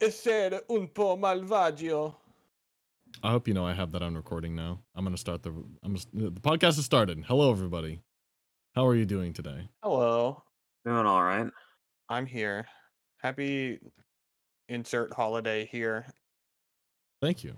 [0.00, 2.14] essere un po' malvagio.
[3.22, 4.80] I hope you know I have that on recording now.
[4.94, 5.50] I'm gonna start the.
[5.82, 7.24] I'm gonna, the podcast has started.
[7.26, 8.02] Hello, everybody.
[8.74, 9.68] How are you doing today?
[9.82, 10.42] Hello,
[10.84, 11.46] Doing all right.
[12.08, 12.66] I'm here.
[13.22, 13.80] Happy
[14.68, 16.06] insert holiday here.
[17.20, 17.56] Thank you.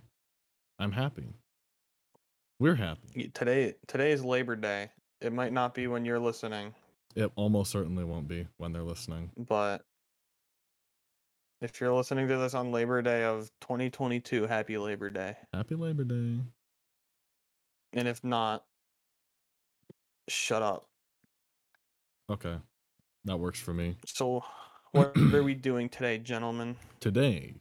[0.78, 1.34] I'm happy.
[2.58, 3.30] We're happy.
[3.34, 4.90] Today today is Labor Day.
[5.20, 6.74] It might not be when you're listening,
[7.14, 9.30] It almost certainly won't be when they're listening.
[9.36, 9.82] but
[11.60, 15.36] if you're listening to this on Labor Day of 2022, happy Labor Day.
[15.52, 16.40] Happy Labor Day.
[17.92, 18.64] And if not,
[20.28, 20.88] shut up.
[22.30, 22.56] Okay,
[23.24, 23.96] that works for me.
[24.06, 24.44] So,
[24.92, 26.76] what are we doing today, gentlemen?
[27.00, 27.54] Today,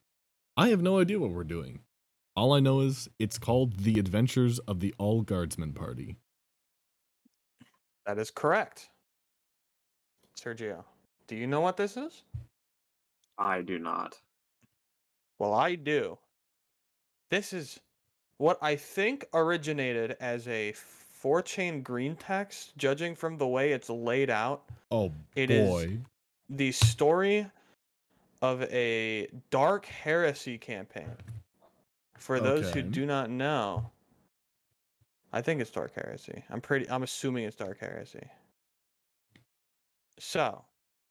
[0.55, 1.80] I have no idea what we're doing.
[2.36, 6.16] All I know is it's called The Adventures of the All Guardsmen Party.
[8.05, 8.89] That is correct.
[10.39, 10.86] Sergio,
[11.27, 12.23] do you know what this is?
[13.39, 14.17] I do not.
[15.39, 16.17] Well, I do.
[17.31, 17.80] This is
[18.38, 20.73] what I think originated as a
[21.23, 24.64] 4chan green text, judging from the way it's laid out.
[24.91, 25.97] Oh It is boy.
[26.49, 27.47] the story
[28.41, 31.09] of a dark heresy campaign.
[32.17, 33.92] For those who do not know,
[35.31, 36.44] I think it's dark heresy.
[36.49, 38.27] I'm pretty I'm assuming it's dark heresy.
[40.19, 40.66] So,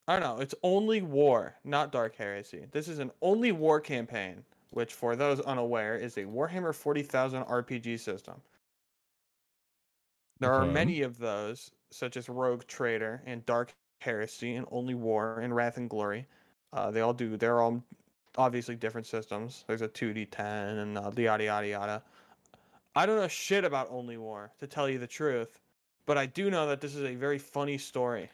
[0.08, 2.64] I don't know, it's only war, not dark heresy.
[2.72, 8.00] This is an only war campaign, which for those unaware is a Warhammer 40,000 RPG
[8.00, 8.40] system.
[10.40, 15.40] There are many of those, such as Rogue Trader and Dark Heresy and Only War
[15.40, 16.26] and Wrath and Glory.
[16.72, 17.36] Uh, they all do.
[17.36, 17.82] They're all
[18.38, 19.64] obviously different systems.
[19.66, 22.02] There's a 2d10 and uh, yada yada yada.
[22.96, 25.60] I don't know shit about Only War, to tell you the truth,
[26.06, 28.30] but I do know that this is a very funny story.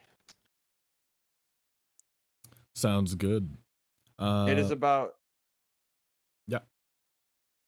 [2.75, 3.49] Sounds good.
[4.19, 5.15] Uh, it is about.
[6.47, 6.59] yeah.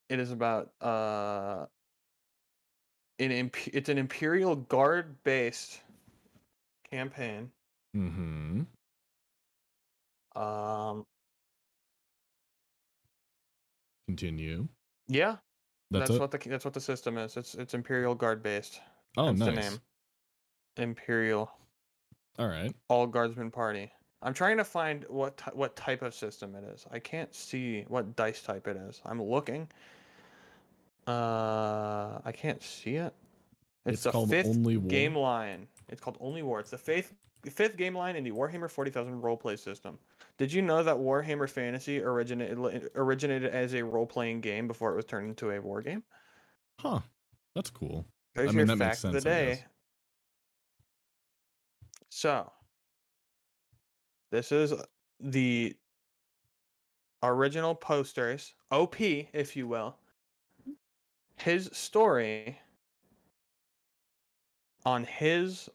[0.10, 1.66] It is about uh.
[3.20, 5.82] An imp- it's an Imperial Guard based
[6.92, 7.50] campaign.
[7.96, 8.62] mm-hmm.
[10.40, 11.04] Um.
[14.08, 14.68] Continue.
[15.10, 15.38] Yeah,
[15.90, 17.38] That's, that's, what the that's what the system is.
[17.38, 18.80] It's it's Imperial Guard based.
[19.18, 19.56] oh, That's nice.
[19.56, 19.80] the name.
[20.78, 21.50] Imperial
[22.38, 22.74] All right.
[22.90, 23.92] All Guardsmen Party.
[24.22, 26.86] I'm trying to find what ty- what type of system it is.
[26.92, 29.02] I can't see what dice type it is.
[29.06, 29.68] I'm looking.
[31.08, 33.14] Uh, I can't see it.
[33.86, 34.90] It's, It's the called fifth Only War?
[34.90, 35.68] game line.
[35.88, 36.60] It's called Only War.
[36.60, 37.14] It's the fifth
[37.50, 39.98] fifth game line in the Warhammer 40,000 roleplay system.
[40.38, 44.96] Did you know that Warhammer Fantasy originated originated as a role playing game before it
[44.96, 46.04] was turned into a war game?
[46.80, 47.00] Huh.
[47.56, 48.06] That's cool.
[48.36, 49.66] There's mean, your that makes fact of the I day.
[52.10, 52.52] So,
[54.32, 54.84] this is uh,
[55.20, 55.76] the
[57.24, 59.96] original posters, OP, if you will.
[60.62, 60.72] Mm-hmm.
[61.38, 62.60] His story
[64.86, 65.70] on his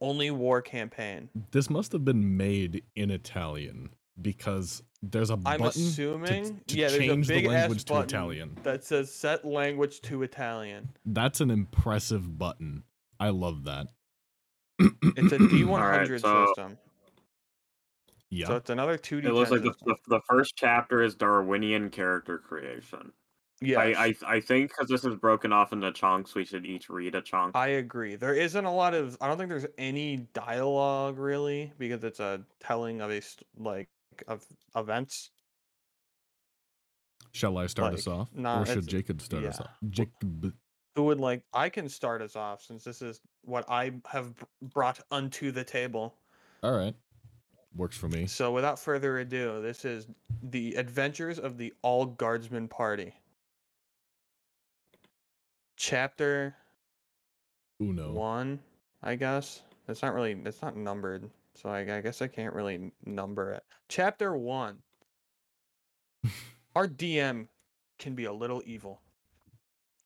[0.00, 1.28] only war campaign.
[1.52, 6.88] This must have been made in Italian because there's a I'm button assuming, to yeah,
[6.88, 8.58] there's a change the language to Italian.
[8.62, 10.90] that says set language to Italian.
[11.06, 12.84] That's an impressive button.
[13.18, 13.86] I love that.
[14.78, 16.78] It's a D100 so- system,
[18.30, 18.46] yeah.
[18.46, 19.24] so it's another 2D.
[19.24, 23.12] It looks like the, the, the first chapter is Darwinian character creation.
[23.60, 26.88] yeah, I, I I think because this is broken off into chunks, we should each
[26.88, 27.56] read a chunk.
[27.56, 28.14] I agree.
[28.16, 29.16] There isn't a lot of.
[29.20, 33.20] I don't think there's any dialogue really because it's a telling of a
[33.58, 33.88] like
[34.28, 34.44] of
[34.76, 35.30] events.
[37.32, 39.70] Shall I start us off, nah, or should Jacob start us off?
[39.88, 40.52] Jacob.
[40.96, 41.42] Who would like?
[41.52, 46.14] I can start us off since this is what I have brought unto the table.
[46.62, 46.94] All right.
[47.76, 48.26] Works for me.
[48.26, 50.08] So without further ado, this is
[50.42, 53.14] the adventures of the All Guardsmen Party.
[55.76, 56.56] Chapter
[57.80, 58.12] Uno.
[58.12, 58.60] one,
[59.02, 59.62] I guess.
[59.88, 60.36] It's not really.
[60.44, 63.62] It's not numbered, so I, I guess I can't really number it.
[63.88, 64.78] Chapter one.
[66.76, 67.46] Our DM
[67.98, 69.00] can be a little evil.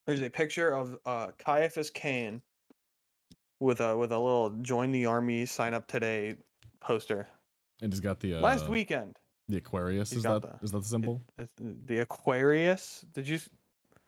[0.07, 2.43] There's a picture of uh, Ciaphas Cain
[3.59, 6.37] with a with a little "Join the Army, sign up today"
[6.81, 7.27] poster.
[7.83, 9.17] And he's got the uh, Last weekend,
[9.49, 10.11] the Aquarius.
[10.11, 11.23] he's Is got that the- is that the symbol?
[11.39, 13.05] it's the Aquarius.
[13.13, 13.37] Did you?
[13.37, 13.49] s-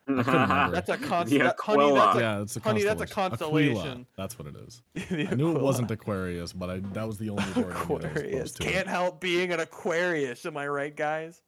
[0.09, 0.71] I couldn't remember.
[0.77, 2.17] That's a const- the that- honey, that's Aquila.
[2.17, 3.77] a- yeah, it's a honey, that's a constellation.
[3.77, 4.07] Aquila.
[4.17, 4.83] That's what it is.
[5.31, 8.53] I knew it wasn't Aquarius, but I that was the only word I knew Aquarius.
[8.53, 10.47] supposed to Can't help being an Aquarius.
[10.47, 11.43] Am I right, guys?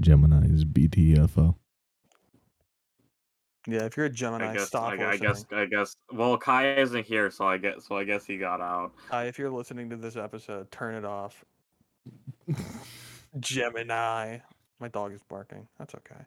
[0.00, 1.54] Gemini is BTFO.
[3.68, 5.08] Yeah, if you're a Gemini, I guess stop I, listening.
[5.08, 8.38] I guess I guess well Kai isn't here, so I guess so I guess he
[8.38, 8.92] got out.
[9.12, 11.44] Uh, if you're listening to this episode, turn it off.
[13.40, 14.38] Gemini.
[14.80, 15.66] My dog is barking.
[15.78, 16.24] That's okay.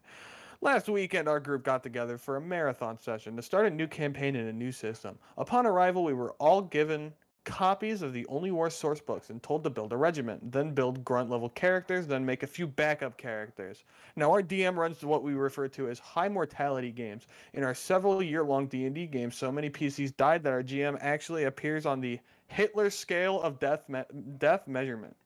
[0.60, 4.36] Last weekend, our group got together for a marathon session to start a new campaign
[4.36, 5.18] in a new system.
[5.36, 7.12] Upon arrival, we were all given
[7.44, 11.04] copies of the Only War source books and told to build a regiment, then build
[11.04, 13.84] grunt level characters, then make a few backup characters.
[14.16, 17.26] Now our DM runs what we refer to as high mortality games.
[17.52, 21.44] In our several year long D&D games, so many PCs died that our GM actually
[21.44, 24.02] appears on the Hitler scale of death me-
[24.38, 25.16] death measurement.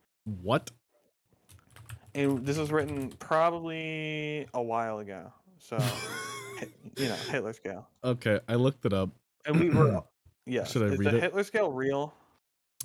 [0.43, 0.71] What?
[2.19, 5.33] And this was written probably a while ago.
[5.59, 6.67] So, Hi-
[6.97, 7.89] you know, Hitler scale.
[8.03, 9.11] Okay, I looked it up.
[9.47, 10.03] And we were
[10.47, 10.65] yeah.
[10.65, 11.23] Should I is read the it?
[11.23, 12.13] Hitler scale real?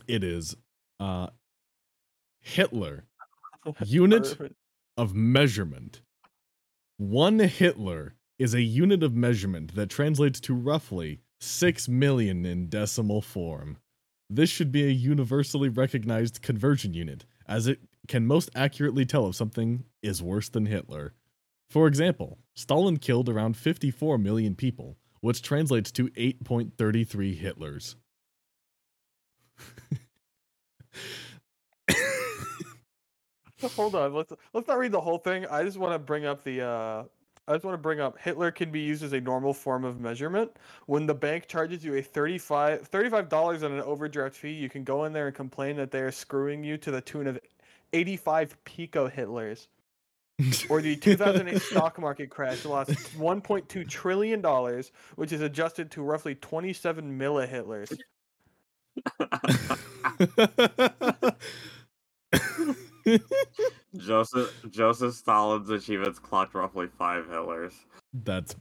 [0.07, 0.55] It is
[0.99, 1.27] uh
[2.41, 3.05] Hitler
[3.85, 4.37] unit
[4.97, 6.01] of measurement.
[6.97, 13.21] One Hitler is a unit of measurement that translates to roughly 6 million in decimal
[13.21, 13.77] form.
[14.29, 19.35] This should be a universally recognized conversion unit, as it can most accurately tell if
[19.35, 21.13] something is worse than Hitler.
[21.69, 27.95] For example, Stalin killed around 54 million people, which translates to 8.33 Hitlers.
[33.75, 35.45] Hold on, let's let's not read the whole thing.
[35.45, 37.03] I just want to bring up the uh
[37.47, 39.99] I just want to bring up Hitler can be used as a normal form of
[39.99, 40.51] measurement.
[40.85, 45.05] When the bank charges you a 35 $35 on an overdraft fee, you can go
[45.05, 47.39] in there and complain that they are screwing you to the tune of
[47.93, 49.67] 85 pico Hitlers.
[50.69, 56.33] Or the 2008 stock market crash lost 1.2 trillion dollars, which is adjusted to roughly
[56.35, 57.95] 27 millihitlers.
[63.97, 67.73] Joseph Joseph Stalin's achievements clocked roughly five Hitlers.
[68.13, 68.55] that's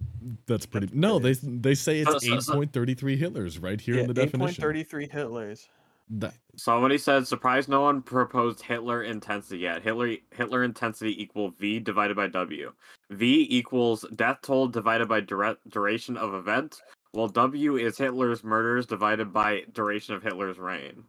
[0.47, 0.87] that's pretty.
[0.87, 4.07] That's No, they they say So- it's so- so- 8.33 Hitlers right here Yeah, in
[4.09, 4.63] the definition.
[4.63, 5.69] 8.33 Hitlers.
[6.15, 9.83] That, Somebody said, "Surprised no one proposed Hitler intensity yet.
[9.83, 12.71] Hitler Hitler intensity equal V divided by W.
[13.11, 16.83] V equals death toll divided by dura- duration of event,
[17.13, 21.05] while W is Hitler's murders divided by duration of Hitler's reign."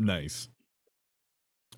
[0.00, 0.48] nice.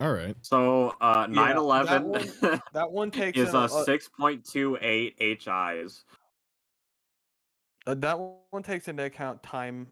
[0.01, 0.37] All right.
[0.41, 4.79] So, uh, Yeah, nine eleven that That one takes is a a- six point two
[4.81, 6.05] eight HIs.
[7.87, 8.19] Uh, that
[8.51, 9.89] one takes into account time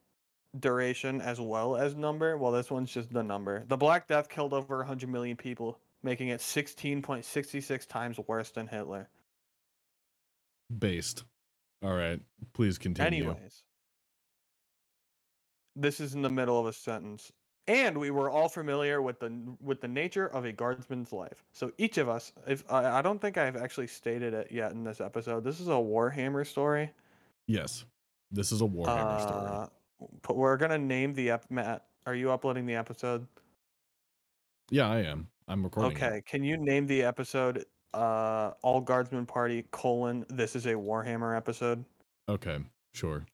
[0.59, 3.65] duration as well as number, Well, this one's just the number.
[3.67, 9.09] The Black Death killed over 100 million people, making it 16.66 times worse than Hitler.
[10.77, 11.25] Based.
[11.83, 12.21] All right.
[12.53, 13.31] Please continue.
[13.31, 13.63] Anyways,
[15.77, 17.31] this is in the middle of a sentence.
[17.67, 21.43] And we were all familiar with the with the nature of a guardsman's life.
[21.53, 24.85] So each of us, if I, I don't think I've actually stated it yet in
[24.85, 26.91] this episode, this is a Warhammer story.
[27.47, 27.87] Yes.
[28.31, 29.47] This is a Warhammer story.
[29.47, 29.67] Uh,
[30.23, 31.45] But we're gonna name the ep.
[31.51, 33.27] Matt, are you uploading the episode?
[34.71, 35.29] Yeah, I am.
[35.49, 35.93] I'm recording.
[35.93, 36.03] it.
[36.03, 36.23] Okay.
[36.27, 37.65] Can you name the episode?
[37.93, 40.25] Uh, All guardsmen Party colon.
[40.29, 41.85] This is a Warhammer episode.
[42.29, 42.59] Okay.
[42.93, 43.25] Sure.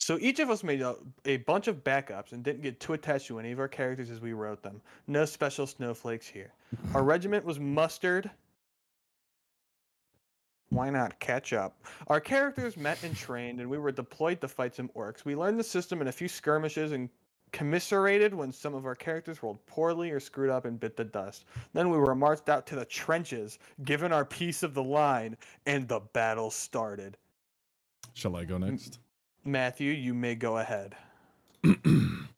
[0.00, 3.26] So each of us made a, a bunch of backups and didn't get too attached
[3.28, 4.82] to any of our characters as we wrote them.
[5.06, 6.52] No special snowflakes here.
[6.94, 8.30] Our regiment was mustered.
[10.74, 11.84] Why not catch up?
[12.08, 15.24] Our characters met and trained, and we were deployed to fight some orcs.
[15.24, 17.08] We learned the system in a few skirmishes and
[17.52, 21.44] commiserated when some of our characters rolled poorly or screwed up and bit the dust.
[21.74, 25.86] Then we were marched out to the trenches, given our piece of the line, and
[25.86, 27.16] the battle started.
[28.14, 28.98] Shall I go next?
[29.44, 30.96] Matthew, you may go ahead.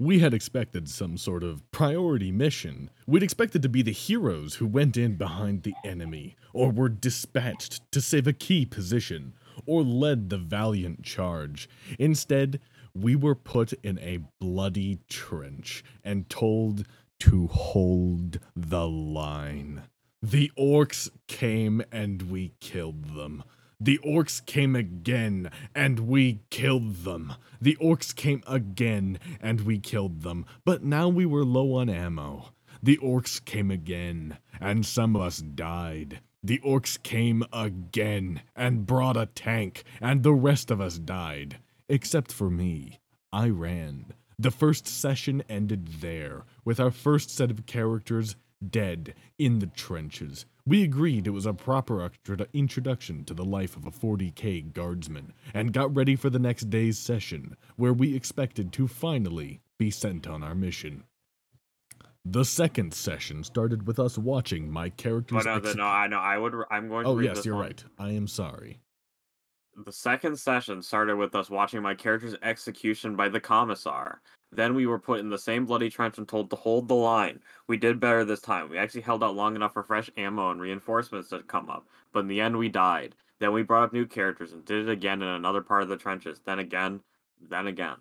[0.00, 2.88] we had expected some sort of priority mission.
[3.06, 7.82] We'd expected to be the heroes who went in behind the enemy, or were dispatched
[7.92, 9.34] to save a key position,
[9.66, 11.68] or led the valiant charge.
[11.98, 12.60] Instead,
[12.94, 16.86] we were put in a bloody trench and told
[17.18, 19.82] to hold the line.
[20.22, 23.44] The orcs came and we killed them.
[23.82, 27.32] The orcs came again, and we killed them.
[27.62, 30.44] The orcs came again, and we killed them.
[30.66, 32.50] But now we were low on ammo.
[32.82, 36.20] The orcs came again, and some of us died.
[36.42, 41.58] The orcs came again, and brought a tank, and the rest of us died.
[41.88, 43.00] Except for me.
[43.32, 44.12] I ran.
[44.38, 50.44] The first session ended there, with our first set of characters dead in the trenches.
[50.70, 52.12] We agreed it was a proper
[52.52, 56.96] introduction to the life of a 40k guardsman, and got ready for the next day's
[56.96, 61.02] session, where we expected to finally be sent on our mission.
[62.24, 65.42] The second session started with us watching my character's.
[65.42, 66.20] But no, the, exe- no, I know.
[66.20, 66.54] I would.
[66.70, 67.64] I'm going to oh yes, you're one.
[67.64, 67.84] right.
[67.98, 68.78] I am sorry.
[69.84, 74.20] The second session started with us watching my character's execution by the commissar.
[74.52, 77.40] Then we were put in the same bloody trench and told to hold the line.
[77.68, 78.68] We did better this time.
[78.68, 82.20] We actually held out long enough for fresh ammo and reinforcements to come up, but
[82.20, 83.14] in the end we died.
[83.38, 85.96] Then we brought up new characters and did it again in another part of the
[85.96, 86.40] trenches.
[86.44, 87.00] Then again,
[87.48, 87.96] then again.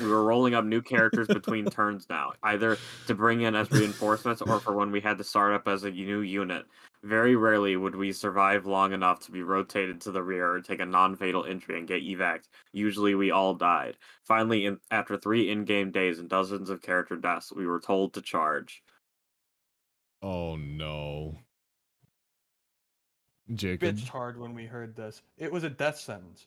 [0.00, 2.76] We were rolling up new characters between turns now, either
[3.06, 5.90] to bring in as reinforcements or for when we had to start up as a
[5.90, 6.66] new unit.
[7.02, 10.78] Very rarely would we survive long enough to be rotated to the rear or take
[10.78, 12.44] a non-fatal injury and get evac.
[12.72, 13.96] Usually we all died.
[14.22, 18.22] Finally, in, after three in-game days and dozens of character deaths, we were told to
[18.22, 18.84] charge.
[20.22, 21.38] Oh no.
[23.52, 23.96] Jacob.
[23.96, 25.22] Bitched hard when we heard this.
[25.36, 26.46] It was a death sentence.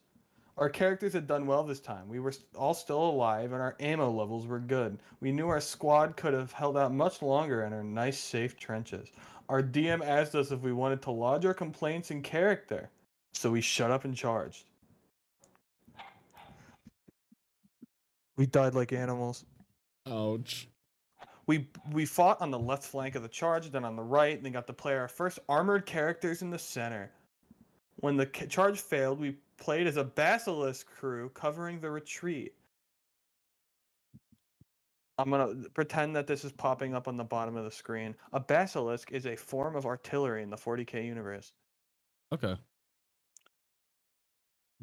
[0.58, 2.08] Our characters had done well this time.
[2.08, 5.00] We were all still alive and our ammo levels were good.
[5.20, 9.12] We knew our squad could have held out much longer in our nice, safe trenches.
[9.48, 12.90] Our DM asked us if we wanted to lodge our complaints in character,
[13.34, 14.66] so we shut up and charged.
[18.38, 19.46] We died like animals.
[20.08, 20.68] Ouch.
[21.48, 24.44] We we fought on the left flank of the charge, then on the right, and
[24.44, 27.12] then got to play our first armored characters in the center.
[27.98, 32.54] When the ca- charge failed, we played as a basilisk crew covering the retreat.
[35.18, 38.16] I'm gonna pretend that this is popping up on the bottom of the screen.
[38.34, 41.54] A basilisk is a form of artillery in the 40k universe.
[42.34, 42.56] Okay.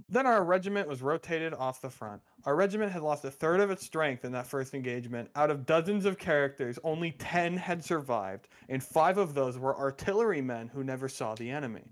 [0.09, 2.23] Then our regiment was rotated off the front.
[2.45, 5.31] Our regiment had lost a third of its strength in that first engagement.
[5.37, 10.69] Out of dozens of characters, only 10 had survived, and five of those were artillerymen
[10.69, 11.85] who never saw the enemy.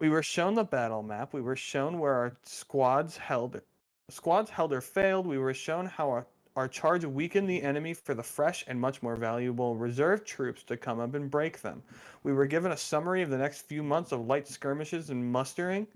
[0.00, 1.32] We were shown the battle map.
[1.32, 3.60] We were shown where our squads held
[4.10, 5.26] squads held or failed.
[5.26, 6.26] We were shown how our,
[6.58, 10.76] our charge weakened the enemy for the fresh and much more valuable reserve troops to
[10.76, 11.80] come up and break them.
[12.24, 15.86] We were given a summary of the next few months of light skirmishes and mustering.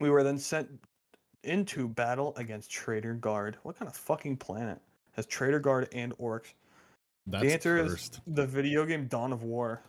[0.00, 0.70] We were then sent
[1.44, 3.58] into battle against Traitor Guard.
[3.62, 4.80] What kind of fucking planet
[5.12, 6.54] has Traitor Guard and orcs?
[7.26, 8.14] That's the answer cursed.
[8.14, 9.82] is the video game Dawn of War.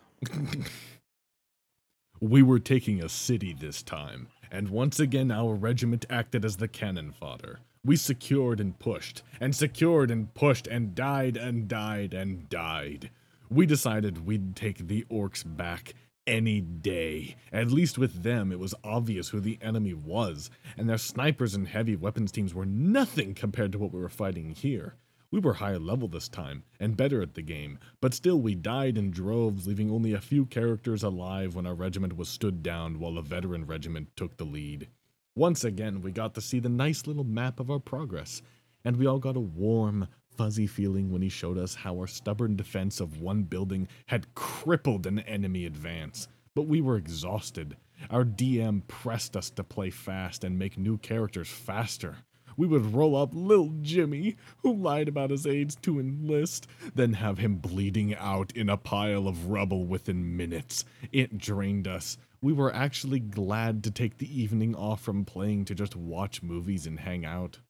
[2.20, 6.68] we were taking a city this time, and once again our regiment acted as the
[6.68, 7.60] cannon fodder.
[7.84, 13.10] We secured and pushed, and secured and pushed, and died and died and died.
[13.50, 17.34] We decided we'd take the orcs back any day.
[17.52, 21.66] At least with them, it was obvious who the enemy was, and their snipers and
[21.66, 24.94] heavy weapons teams were nothing compared to what we were fighting here.
[25.32, 28.96] We were higher level this time, and better at the game, but still we died
[28.96, 33.18] in droves, leaving only a few characters alive when our regiment was stood down while
[33.18, 34.86] a veteran regiment took the lead.
[35.34, 38.42] Once again, we got to see the nice little map of our progress,
[38.84, 42.54] and we all got a warm, fuzzy feeling when he showed us how our stubborn
[42.54, 46.28] defense of one building had crippled an enemy advance.
[46.54, 47.78] But we were exhausted.
[48.10, 52.16] Our DM pressed us to play fast and make new characters faster.
[52.58, 57.38] We would roll up Lil Jimmy, who lied about his age to enlist, then have
[57.38, 60.84] him bleeding out in a pile of rubble within minutes.
[61.10, 62.18] It drained us.
[62.42, 66.88] We were actually glad to take the evening off from playing to just watch movies
[66.88, 67.60] and hang out.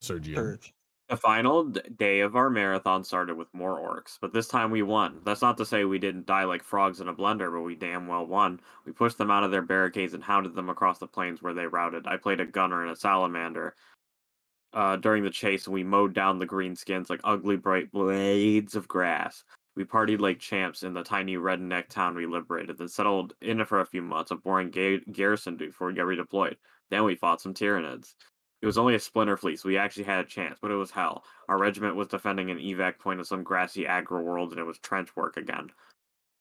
[0.00, 0.58] Sergio.
[1.08, 5.20] The final day of our marathon started with more orcs, but this time we won.
[5.24, 8.06] That's not to say we didn't die like frogs in a blender, but we damn
[8.06, 8.60] well won.
[8.86, 11.66] We pushed them out of their barricades and hounded them across the plains where they
[11.66, 12.06] routed.
[12.06, 13.74] I played a gunner and a salamander.
[14.72, 18.74] Uh, during the chase, and we mowed down the green skins like ugly bright blades
[18.74, 19.44] of grass.
[19.76, 23.80] We partied like champs in the tiny redneck town we liberated, then settled in for
[23.80, 26.56] a few months, of boring ga- garrison before we got redeployed.
[26.90, 28.14] Then we fought some Tyranids.
[28.62, 30.90] It was only a splinter fleet, so we actually had a chance, but it was
[30.90, 31.24] hell.
[31.48, 34.78] Our regiment was defending an evac point of some grassy agro world, and it was
[34.78, 35.70] trench work again.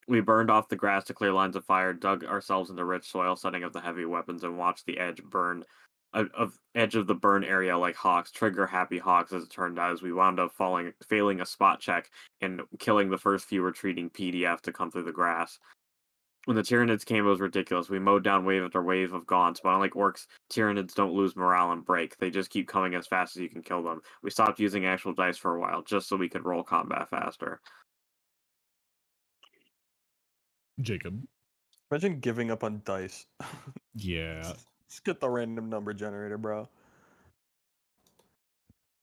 [0.08, 3.36] We burned off the grass to clear lines of fire, dug ourselves into rich soil,
[3.36, 5.66] setting up the heavy weapons, and watched the edge burn
[6.14, 9.80] of, of edge of the burn area like hawks, trigger happy hawks as it turned
[9.80, 12.10] out, as we wound up falling failing a spot check
[12.42, 15.60] and killing the first few retreating PDF to come through the grass.
[16.46, 17.90] When the Tyranids came, it was ridiculous.
[17.90, 21.72] We mowed down wave after wave of gaunts, but unlike orcs, Tyranids don't lose morale
[21.72, 22.18] and break.
[22.18, 24.02] They just keep coming as fast as you can kill them.
[24.22, 27.62] We stopped using actual dice for a while, just so we could roll combat faster.
[30.82, 31.24] Jacob.
[31.92, 33.26] Imagine giving up on dice.
[33.96, 34.54] Yeah.
[34.94, 36.70] Let's get the random number generator, bro.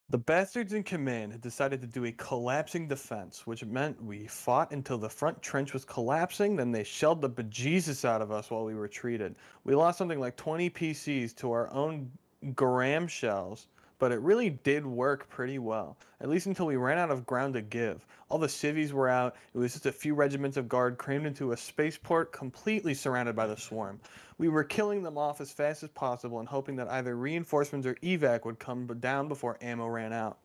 [0.08, 4.70] The bastards in command had decided to do a collapsing defense, which meant we fought
[4.70, 8.64] until the front trench was collapsing, then they shelled the bejesus out of us while
[8.64, 9.34] we retreated.
[9.64, 12.08] We lost something like 20 PCs to our own
[12.54, 13.66] Graham shells,
[14.00, 17.54] but it really did work pretty well, at least until we ran out of ground
[17.54, 18.04] to give.
[18.30, 21.52] All the civvies were out, it was just a few regiments of guard crammed into
[21.52, 24.00] a spaceport completely surrounded by the swarm.
[24.38, 27.94] We were killing them off as fast as possible and hoping that either reinforcements or
[27.96, 30.38] evac would come down before ammo ran out.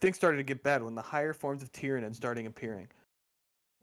[0.00, 2.86] Things started to get bad when the higher forms of Tyranid started appearing.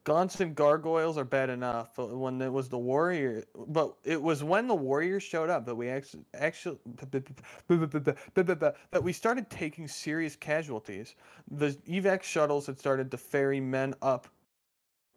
[0.10, 4.44] Gaunts and gargoyles are bad enough, but when it was the warrior, but it was
[4.44, 6.80] when the warriors showed up that we actually actually
[7.68, 11.13] that we started taking serious casualties.
[11.51, 14.28] The evac shuttles had started to ferry men up,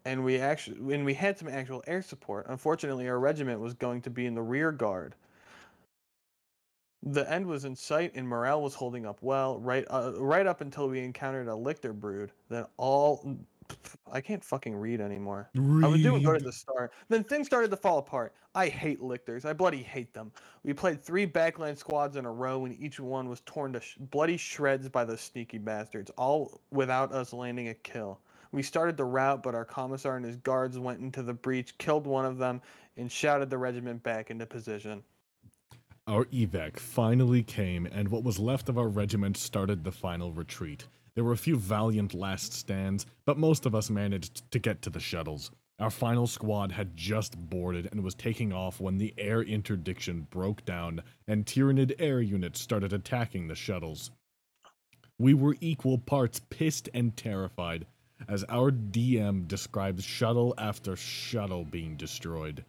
[0.04, 2.44] and we actually when we had some actual air support.
[2.50, 5.14] Unfortunately, our regiment was going to be in the rear guard.
[7.02, 10.60] The end was in sight, and morale was holding up well, right uh, right up
[10.60, 12.30] until we encountered a Lictor brood.
[12.50, 13.38] Then all
[14.10, 15.50] I can't fucking read anymore.
[15.56, 16.92] I was doing good at the start.
[17.08, 18.34] Then things started to fall apart.
[18.54, 19.44] I hate lictors.
[19.44, 20.32] I bloody hate them.
[20.62, 23.96] We played three backline squads in a row, and each one was torn to sh-
[23.98, 28.20] bloody shreds by those sneaky bastards, all without us landing a kill.
[28.52, 32.06] We started the rout, but our commissar and his guards went into the breach, killed
[32.06, 32.60] one of them,
[32.98, 35.02] and shouted the regiment back into position.
[36.06, 40.86] Our evac finally came, and what was left of our regiment started the final retreat.
[41.14, 44.90] There were a few valiant last stands, but most of us managed to get to
[44.90, 45.50] the shuttles.
[45.78, 50.64] Our final squad had just boarded and was taking off when the air interdiction broke
[50.64, 54.10] down and Tyranid air units started attacking the shuttles.
[55.18, 57.86] We were equal parts pissed and terrified
[58.28, 62.64] as our DM described shuttle after shuttle being destroyed.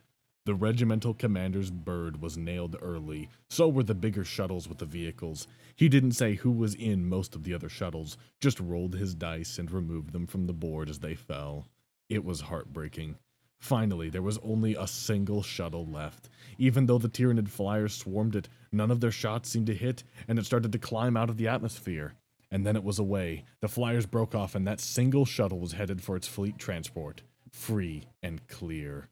[0.45, 5.47] The regimental commander's bird was nailed early, so were the bigger shuttles with the vehicles.
[5.73, 9.57] He didn't say who was in most of the other shuttles, just rolled his dice
[9.57, 11.69] and removed them from the board as they fell.
[12.09, 13.15] It was heartbreaking.
[13.62, 16.27] Finally, there was only a single shuttle left.
[16.57, 20.38] Even though the Tyranid flyers swarmed it, none of their shots seemed to hit, and
[20.38, 22.15] it started to climb out of the atmosphere.
[22.51, 23.45] And then it was away.
[23.62, 28.09] The flyers broke off, and that single shuttle was headed for its fleet transport, free
[28.21, 29.07] and clear.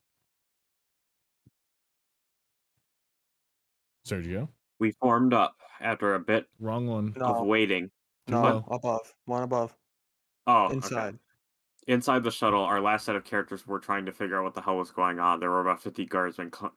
[4.06, 4.50] Sergio?
[4.80, 7.14] We formed up after a bit Wrong one.
[7.18, 7.92] No, of waiting.
[8.28, 8.68] no, no.
[8.70, 9.76] above, one above,
[10.48, 10.76] Oh, okay.
[10.76, 11.20] inside.
[11.88, 14.62] Inside the shuttle, our last set of characters were trying to figure out what the
[14.62, 15.40] hell was going on.
[15.40, 16.76] There were about 50 guardsmen cl-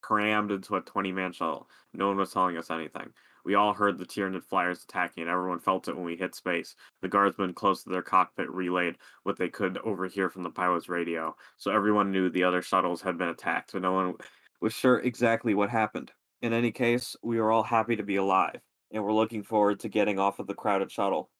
[0.00, 1.68] crammed into a 20 man shuttle.
[1.92, 3.12] No one was telling us anything.
[3.44, 6.74] We all heard the Tyranid flyers attacking, and everyone felt it when we hit space.
[7.02, 11.34] The guardsmen close to their cockpit relayed what they could overhear from the pilot's radio,
[11.56, 14.14] so everyone knew the other shuttles had been attacked, but no one
[14.60, 16.10] was sure exactly what happened.
[16.40, 18.60] In any case, we are all happy to be alive,
[18.92, 21.30] and we're looking forward to getting off of the crowded shuttle.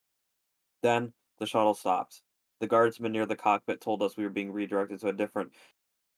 [0.82, 2.22] Then the shuttle stopped.
[2.58, 5.52] The guardsman near the cockpit told us we were being redirected to a different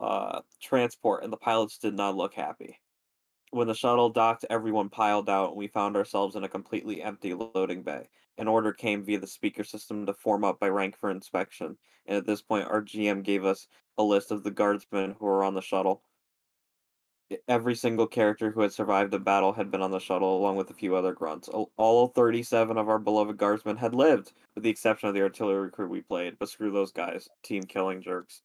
[0.01, 2.81] uh, transport, and the pilots did not look happy.
[3.51, 7.35] When the shuttle docked, everyone piled out, and we found ourselves in a completely empty
[7.35, 8.09] loading bay.
[8.39, 12.17] An order came via the speaker system to form up by rank for inspection, and
[12.17, 15.53] at this point, our GM gave us a list of the guardsmen who were on
[15.53, 16.03] the shuttle.
[17.47, 20.71] Every single character who had survived the battle had been on the shuttle, along with
[20.71, 21.49] a few other grunts.
[21.49, 25.71] All- All 37 of our beloved guardsmen had lived, with the exception of the artillery
[25.71, 26.39] crew we played.
[26.39, 28.43] But screw those guys, team killing jerks.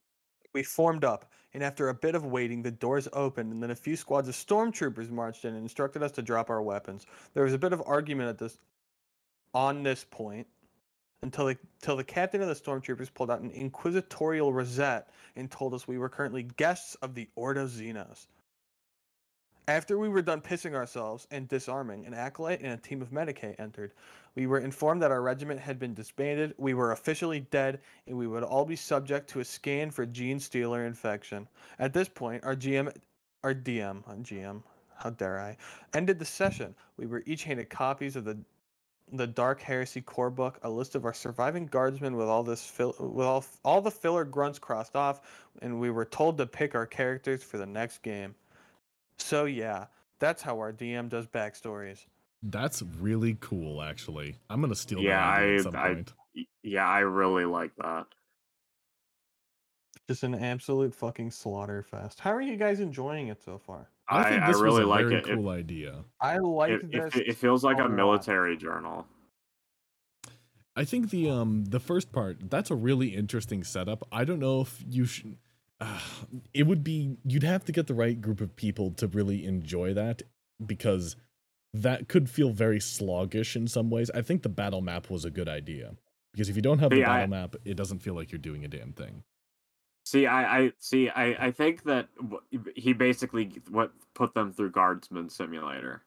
[0.53, 3.75] We formed up, and after a bit of waiting, the doors opened, and then a
[3.75, 7.05] few squads of stormtroopers marched in and instructed us to drop our weapons.
[7.33, 8.59] There was a bit of argument at this,
[9.53, 10.47] on this point,
[11.23, 15.73] until the, until the captain of the stormtroopers pulled out an inquisitorial rosette and told
[15.73, 18.27] us we were currently guests of the Ordo Xenos.
[19.67, 23.59] After we were done pissing ourselves and disarming, an acolyte and a team of Medicae
[23.59, 23.93] entered.
[24.35, 28.27] We were informed that our regiment had been disbanded, we were officially dead, and we
[28.27, 31.47] would all be subject to a scan for gene stealer infection.
[31.79, 32.95] At this point, our GM,
[33.43, 34.61] our DM, GM,
[34.97, 35.57] how dare I,
[35.95, 36.75] ended the session.
[36.97, 38.37] We were each handed copies of the
[39.13, 42.95] the Dark Heresy core book, a list of our surviving guardsmen with all this fill,
[42.99, 45.21] with all all the filler grunts crossed off,
[45.63, 48.35] and we were told to pick our characters for the next game.
[49.17, 49.85] So yeah,
[50.19, 52.05] that's how our DM does backstories.
[52.43, 54.35] That's really cool, actually.
[54.49, 56.13] I'm gonna steal Yeah, that idea I- at some I- point.
[56.63, 58.07] Yeah, I really like that.
[60.07, 62.19] Just an absolute fucking slaughter fest.
[62.19, 63.89] How are you guys enjoying it so far?
[64.07, 65.27] I think I this really was a like very it.
[65.27, 66.03] It- cool idea.
[66.21, 67.13] I like It, it, this.
[67.13, 67.91] fe- it feels like a a lot.
[67.93, 69.07] military journal.
[70.75, 74.05] I think the um the first part that's a really interesting setup.
[74.11, 75.37] I don't know if you should.
[75.81, 75.99] Uh,
[76.53, 79.93] it would be you'd have to get the right group of people to really enjoy
[79.93, 80.21] that
[80.65, 81.15] because
[81.73, 84.09] that could feel very sloggish in some ways.
[84.15, 85.95] I think the battle map was a good idea
[86.33, 88.39] because if you don't have the Yeah, I- battle map, it doesn't feel like you're
[88.39, 89.23] doing a damn thing.
[90.05, 91.09] See, I, I see.
[91.09, 92.39] I, I think that w-
[92.75, 96.03] he basically what put them through Guardsman Simulator.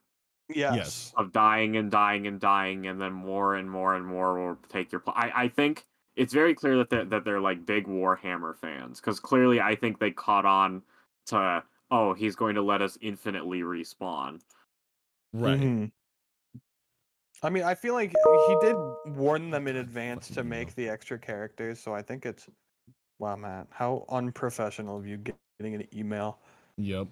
[0.55, 1.13] Yes.
[1.17, 4.93] of dying and dying and dying, and then more and more and more will take
[4.93, 5.01] your.
[5.01, 5.85] Pl- I I think
[6.19, 10.01] it's very clear that they're, that they're like big Warhammer fans because clearly I think
[10.01, 10.83] they caught on
[11.27, 14.41] to oh he's going to let us infinitely respawn.
[15.33, 15.59] Right.
[15.61, 15.93] Mhm.
[17.41, 18.13] I mean, I feel like
[18.49, 18.77] he did
[19.15, 22.49] warn them in advance to make the extra characters, so I think it's.
[23.21, 26.39] Wow, Matt, how unprofessional of you getting an email.
[26.79, 27.09] Yep.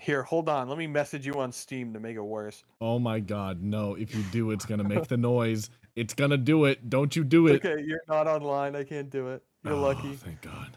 [0.00, 0.68] Here, hold on.
[0.68, 2.64] Let me message you on Steam to make it worse.
[2.80, 3.94] Oh my god, no.
[3.94, 5.70] If you do, it's gonna make the noise.
[5.96, 6.88] It's gonna do it.
[6.88, 7.64] Don't you do it.
[7.64, 8.76] Okay, you're not online.
[8.76, 9.42] I can't do it.
[9.64, 10.14] You're Oh, lucky.
[10.14, 10.76] Thank God.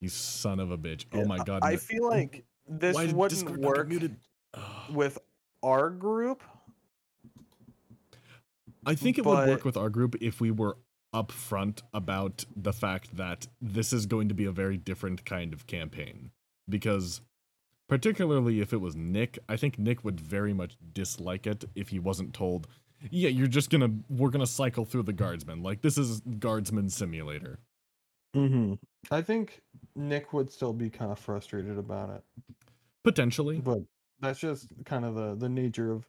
[0.00, 1.04] You son of a bitch.
[1.12, 1.60] Oh yeah, Oh my god.
[1.62, 4.10] I feel like this Why wouldn't Discord work?
[4.90, 5.18] With
[5.62, 6.42] our group.
[8.86, 10.78] I think it would work with our group if we were
[11.14, 15.66] upfront about the fact that this is going to be a very different kind of
[15.66, 16.30] campaign.
[16.68, 17.20] Because,
[17.88, 21.98] particularly if it was Nick, I think Nick would very much dislike it if he
[21.98, 22.68] wasn't told,
[23.10, 25.62] yeah, you're just gonna, we're gonna cycle through the guardsmen.
[25.62, 27.58] Like, this is Guardsman Simulator.
[28.36, 28.74] Mm-hmm.
[29.10, 29.62] I think
[29.96, 32.22] Nick would still be kind of frustrated about it,
[33.02, 33.58] Potentially.
[33.58, 33.78] but
[34.20, 36.06] that's just kind of the the nature of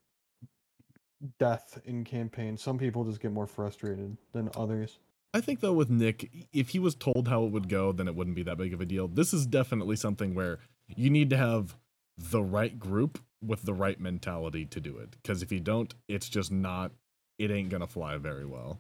[1.40, 2.62] death in campaigns.
[2.62, 5.00] Some people just get more frustrated than others.
[5.34, 8.16] I think though with Nick, if he was told how it would go, then it
[8.16, 9.08] wouldn't be that big of a deal.
[9.08, 10.60] This is definitely something where
[10.96, 11.76] you need to have
[12.18, 15.12] the right group with the right mentality to do it.
[15.22, 16.92] Because if you don't, it's just not.
[17.40, 18.80] It ain't gonna fly very well.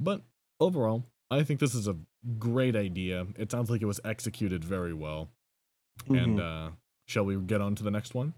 [0.00, 0.22] But
[0.60, 1.96] overall, I think this is a
[2.38, 3.26] great idea.
[3.38, 5.28] It sounds like it was executed very well.
[6.08, 6.68] And Mhm.
[6.68, 6.70] uh
[7.06, 8.34] shall we get on to the next one?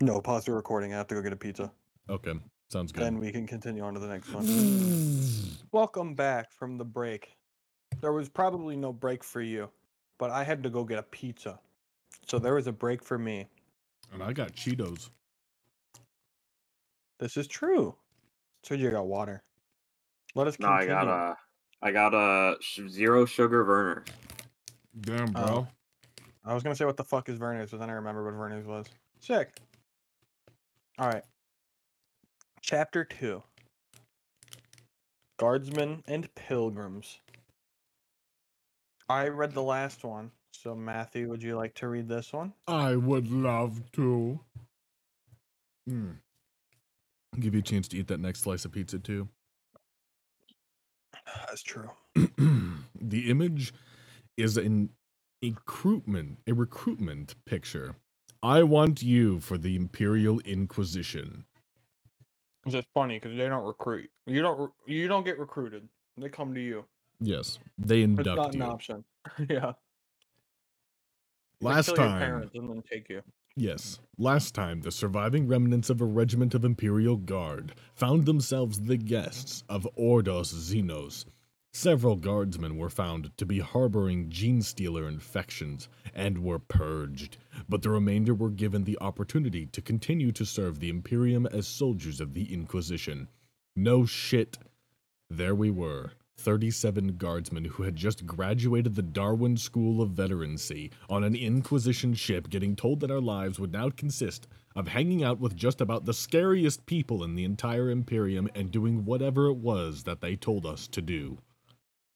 [0.00, 0.92] no, pause the recording.
[0.94, 1.72] I have to go get a pizza.
[2.08, 2.34] Okay,
[2.70, 3.02] sounds good.
[3.02, 4.46] Then we can continue on to the next one.
[5.72, 7.36] Welcome back from the break.
[8.00, 9.70] There was probably no break for you,
[10.18, 11.58] but I had to go get a pizza.
[12.32, 13.46] So there was a break for me.
[14.10, 15.10] and I got Cheetos.
[17.20, 17.94] This is true.
[18.64, 19.42] So you got water.
[20.34, 20.94] Let us No, continue.
[20.94, 21.34] I got a uh,
[21.82, 24.04] I got uh, a zero sugar Werner.
[24.98, 25.44] Damn, oh.
[25.44, 25.44] bro.
[25.46, 25.68] Oh.
[26.42, 28.64] I was gonna say what the fuck is Vernors, but then I remember what Vernors
[28.64, 28.86] was.
[29.20, 29.54] Sick.
[30.98, 31.24] All right.
[32.62, 33.42] Chapter two.
[35.36, 37.18] Guardsmen and pilgrims.
[39.10, 42.52] I read the last one, so Matthew, would you like to read this one?
[42.68, 44.38] I would love to.
[45.88, 46.10] Hmm.
[47.40, 49.28] Give you a chance to eat that next slice of pizza too.
[51.48, 51.90] That's true.
[52.14, 53.72] the image
[54.36, 54.90] is an
[55.42, 57.96] recruitment, a recruitment picture.
[58.42, 61.44] I want you for the Imperial Inquisition.
[62.64, 64.10] It's just funny because they don't recruit.
[64.26, 64.70] You don't.
[64.86, 65.88] You don't get recruited.
[66.16, 66.84] They come to you.
[67.20, 69.04] Yes, they induct It's not an option.
[69.48, 69.72] yeah.
[71.62, 73.22] Last time, parents and then take you.
[73.54, 74.00] Yes.
[74.18, 79.62] Last time, the surviving remnants of a regiment of Imperial Guard found themselves the guests
[79.68, 81.26] of Ordos Xenos.
[81.74, 87.90] Several guardsmen were found to be harboring gene stealer infections and were purged, but the
[87.90, 92.52] remainder were given the opportunity to continue to serve the Imperium as soldiers of the
[92.52, 93.28] Inquisition.
[93.74, 94.58] No shit.
[95.30, 101.22] There we were, 37 guardsmen who had just graduated the Darwin School of Veterancy on
[101.24, 105.54] an Inquisition ship, getting told that our lives would now consist of hanging out with
[105.54, 110.20] just about the scariest people in the entire Imperium and doing whatever it was that
[110.20, 111.38] they told us to do.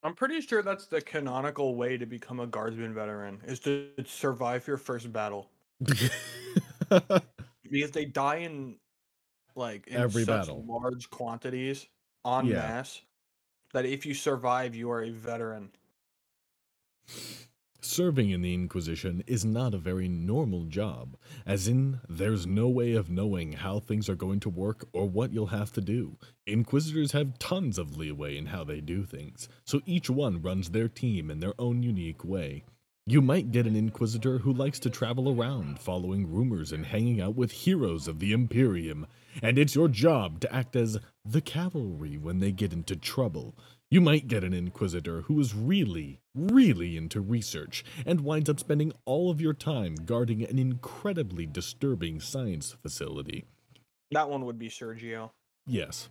[0.03, 4.67] I'm pretty sure that's the canonical way to become a guardsman veteran is to survive
[4.67, 5.51] your first battle
[7.63, 8.77] because they die in
[9.55, 10.65] like in Every such battle.
[10.69, 11.87] large quantities
[12.25, 12.55] on Yeah.
[12.57, 13.01] masse
[13.77, 15.69] that if you survive, you are a veteran.
[17.83, 22.95] Serving in the Inquisition is not a very normal job, as in, there's no way
[22.95, 26.17] of knowing how things are going to work or what you'll have to do.
[26.47, 30.89] Inquisitors have tons of leeway in how they do things, so each one runs their
[30.89, 32.65] team in their own unique way.
[33.09, 37.37] You might get an Inquisitor who likes to travel around, following rumors and hanging out
[37.37, 39.07] with heroes of the Imperium,
[39.41, 43.55] and it's your job to act as the cavalry when they get into trouble.
[43.93, 48.93] You might get an Inquisitor who is really, really into research and winds up spending
[49.05, 53.45] all of your time guarding an incredibly disturbing science facility.
[54.11, 55.31] That one would be Sergio.
[55.65, 56.09] Yes.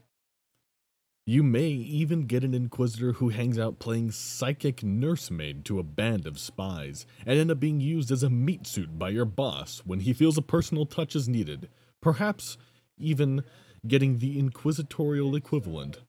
[1.28, 6.28] You may even get an Inquisitor who hangs out playing psychic nursemaid to a band
[6.28, 10.02] of spies and end up being used as a meat suit by your boss when
[10.02, 11.68] he feels a personal touch is needed,
[12.00, 12.60] perhaps
[13.00, 13.44] even
[13.88, 16.02] getting the inquisitorial equivalent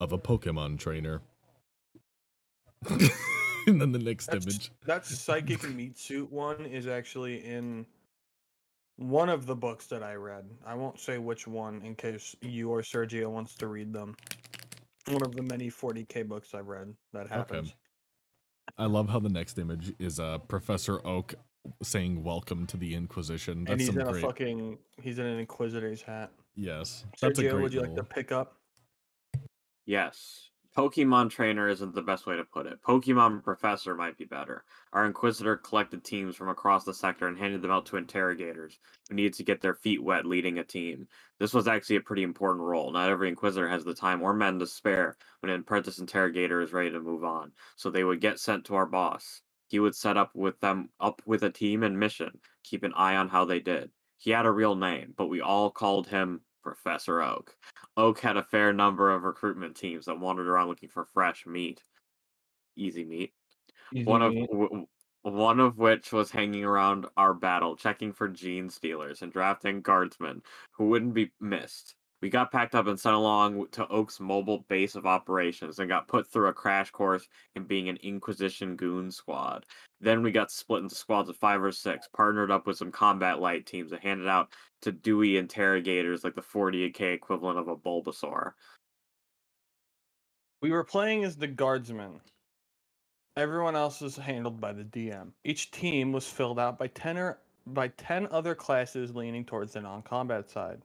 [0.00, 1.22] of a Pokemon trainer.
[2.90, 4.72] and then the next That's- image.
[4.86, 7.86] That psychic meat suit one is actually in
[8.96, 10.46] one of the books that I read.
[10.66, 14.16] I won't say which one in case you or Sergio wants to read them.
[15.08, 17.74] One of the many 40k books I've read that happens.
[18.78, 21.34] I love how the next image is uh, Professor Oak
[21.82, 24.24] saying "Welcome to the Inquisition." and he's some in great.
[24.24, 26.32] a fucking he's in an inquisitor's hat.
[26.54, 28.56] Yes, that's a great would you like to pick up?
[29.86, 30.50] Yes.
[30.76, 32.82] Pokemon trainer isn't the best way to put it.
[32.82, 34.64] Pokemon professor might be better.
[34.92, 39.14] Our Inquisitor collected teams from across the sector and handed them out to interrogators who
[39.14, 41.06] needed to get their feet wet leading a team.
[41.38, 42.90] This was actually a pretty important role.
[42.90, 46.72] Not every Inquisitor has the time or men to spare when an apprentice interrogator is
[46.72, 49.42] ready to move on, so they would get sent to our boss.
[49.68, 53.14] He would set up with them up with a team and mission, keep an eye
[53.14, 53.90] on how they did.
[54.16, 57.56] He had a real name, but we all called him Professor Oak.
[57.96, 61.82] Oak had a fair number of recruitment teams that wandered around looking for fresh meat.
[62.76, 63.32] Easy meat.
[64.04, 64.86] one of w-
[65.22, 70.42] one of which was hanging around our battle, checking for gene stealers and drafting guardsmen
[70.72, 71.94] who wouldn't be missed.
[72.24, 76.08] We got packed up and sent along to Oak's mobile base of operations and got
[76.08, 79.66] put through a crash course in being an Inquisition goon squad.
[80.00, 83.40] Then we got split into squads of five or six, partnered up with some combat
[83.40, 88.52] light teams and handed out to Dewey interrogators like the 40k equivalent of a Bulbasaur.
[90.62, 92.22] We were playing as the guardsmen.
[93.36, 95.32] Everyone else was handled by the DM.
[95.44, 99.82] Each team was filled out by ten or by ten other classes leaning towards the
[99.82, 100.80] non-combat side.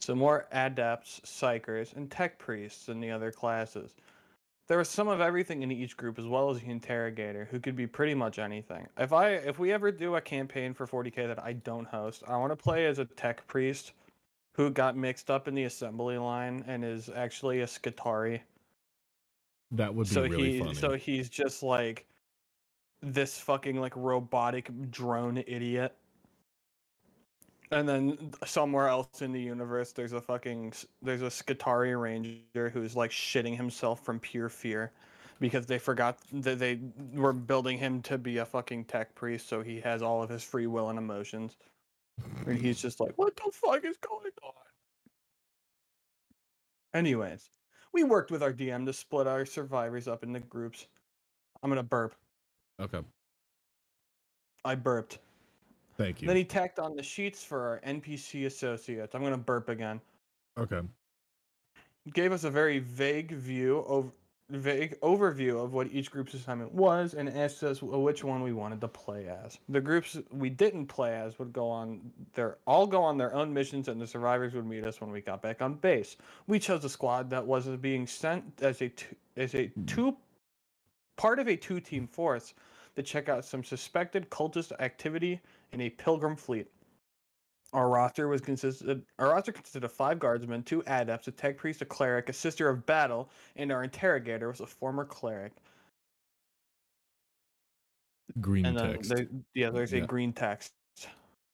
[0.00, 3.94] So more adepts, psykers, and tech priests than the other classes.
[4.66, 7.76] There was some of everything in each group, as well as the interrogator, who could
[7.76, 8.86] be pretty much anything.
[8.98, 12.36] If I if we ever do a campaign for 40k that I don't host, I
[12.36, 13.92] want to play as a tech priest
[14.52, 18.40] who got mixed up in the assembly line and is actually a Skitarii
[19.72, 20.74] That would be so really he funny.
[20.74, 22.06] so he's just like
[23.02, 25.96] this fucking like robotic drone idiot
[27.70, 32.96] and then somewhere else in the universe there's a fucking there's a Skitarii ranger who's
[32.96, 34.92] like shitting himself from pure fear
[35.40, 36.78] because they forgot that they
[37.14, 40.42] were building him to be a fucking tech priest so he has all of his
[40.42, 41.56] free will and emotions
[42.46, 44.52] and he's just like what the fuck is going on
[46.94, 47.50] anyways
[47.92, 50.86] we worked with our DM to split our survivors up into groups.
[51.62, 52.14] I'm gonna burp.
[52.80, 53.00] okay,
[54.64, 55.18] I burped.
[56.00, 56.28] Thank you.
[56.28, 59.14] Then he tacked on the sheets for our NPC associates.
[59.14, 60.00] I'm gonna burp again.
[60.58, 60.80] okay,
[62.12, 64.10] Gave us a very vague view of
[64.48, 68.80] vague overview of what each group's assignment was, and asked us which one we wanted
[68.80, 69.58] to play as.
[69.68, 72.00] The groups we didn't play as would go on
[72.34, 75.20] their all go on their own missions, and the survivors would meet us when we
[75.20, 76.16] got back on base.
[76.46, 79.84] We chose a squad that was being sent as a two, as a hmm.
[79.84, 80.16] two
[81.16, 82.54] part of a two team force
[82.96, 85.40] to check out some suspected cultist activity
[85.72, 86.66] in a pilgrim fleet.
[87.72, 91.80] Our roster was consisted our roster consisted of five guardsmen, two adepts, a tech priest,
[91.82, 95.52] a cleric, a sister of battle, and our interrogator was a former cleric.
[98.40, 99.12] green and text.
[99.54, 100.04] yeah, there's Yeah.
[100.04, 100.72] a green text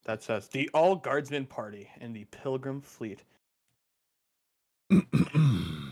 [0.04, 3.24] that says the all guardsmen party in the pilgrim fleet.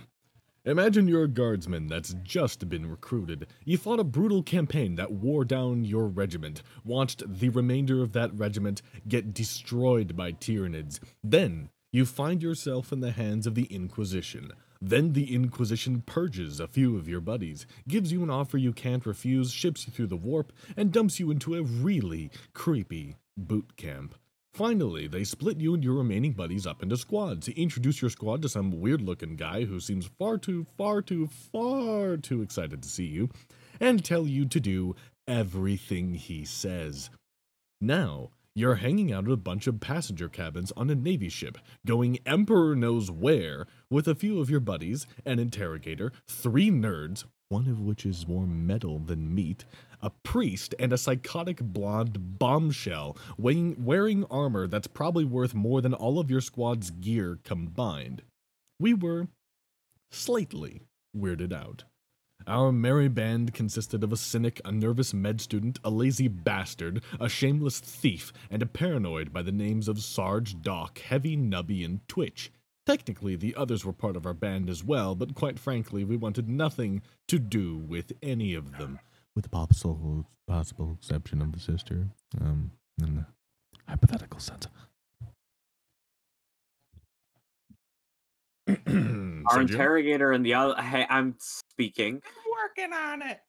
[0.67, 3.49] Imagine you're a guardsman that's just been recruited.
[3.67, 8.33] You fought a brutal campaign that wore down your regiment, watched the remainder of that
[8.35, 11.01] regiment get destroyed by Tyranids.
[11.23, 14.53] Then you find yourself in the hands of the Inquisition.
[14.81, 19.05] Then the Inquisition purges a few of your buddies, gives you an offer you can't
[19.05, 24.15] refuse, ships you through the warp, and dumps you into a really creepy boot camp.
[24.55, 27.49] Finally, they split you and your remaining buddies up into squads.
[27.49, 32.17] Introduce your squad to some weird looking guy who seems far too, far too, far
[32.17, 33.29] too excited to see you,
[33.81, 34.95] and tell you to do
[35.27, 37.11] everything he says.
[37.81, 42.21] Now, you're hanging out at a bunch of passenger cabins on a Navy ship, going
[42.25, 47.79] Emperor knows where, with a few of your buddies, an interrogator, three nerds, one of
[47.79, 49.65] which is more metal than meat,
[50.03, 55.95] a priest, and a psychotic blonde bombshell wearing, wearing armor that's probably worth more than
[55.95, 58.23] all of your squad's gear combined.
[58.81, 59.29] We were
[60.11, 60.83] slightly
[61.17, 61.85] weirded out.
[62.45, 67.29] Our merry band consisted of a cynic, a nervous med student, a lazy bastard, a
[67.29, 72.51] shameless thief, and a paranoid by the names of Sarge, Doc, Heavy, Nubby, and Twitch.
[72.87, 76.49] Technically, the others were part of our band as well, but quite frankly, we wanted
[76.49, 78.99] nothing to do with any of them.
[79.35, 82.09] With the possible, possible exception of the sister,
[82.41, 82.71] um,
[83.03, 83.27] in the
[83.89, 84.69] hypothetical sense.
[89.47, 90.81] Our interrogator and the other.
[90.81, 92.23] Hey, I'm speaking.
[92.25, 93.41] I'm working on it.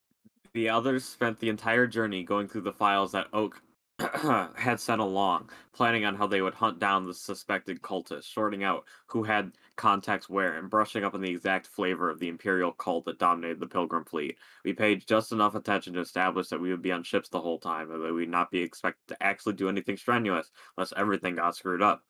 [0.53, 3.61] The others spent the entire journey going through the files that Oak
[4.55, 8.83] had sent along, planning on how they would hunt down the suspected cultists, sorting out
[9.07, 13.05] who had contacts where, and brushing up on the exact flavor of the Imperial cult
[13.05, 14.37] that dominated the Pilgrim fleet.
[14.65, 17.57] We paid just enough attention to establish that we would be on ships the whole
[17.57, 21.55] time, and that we'd not be expected to actually do anything strenuous, unless everything got
[21.55, 22.03] screwed up.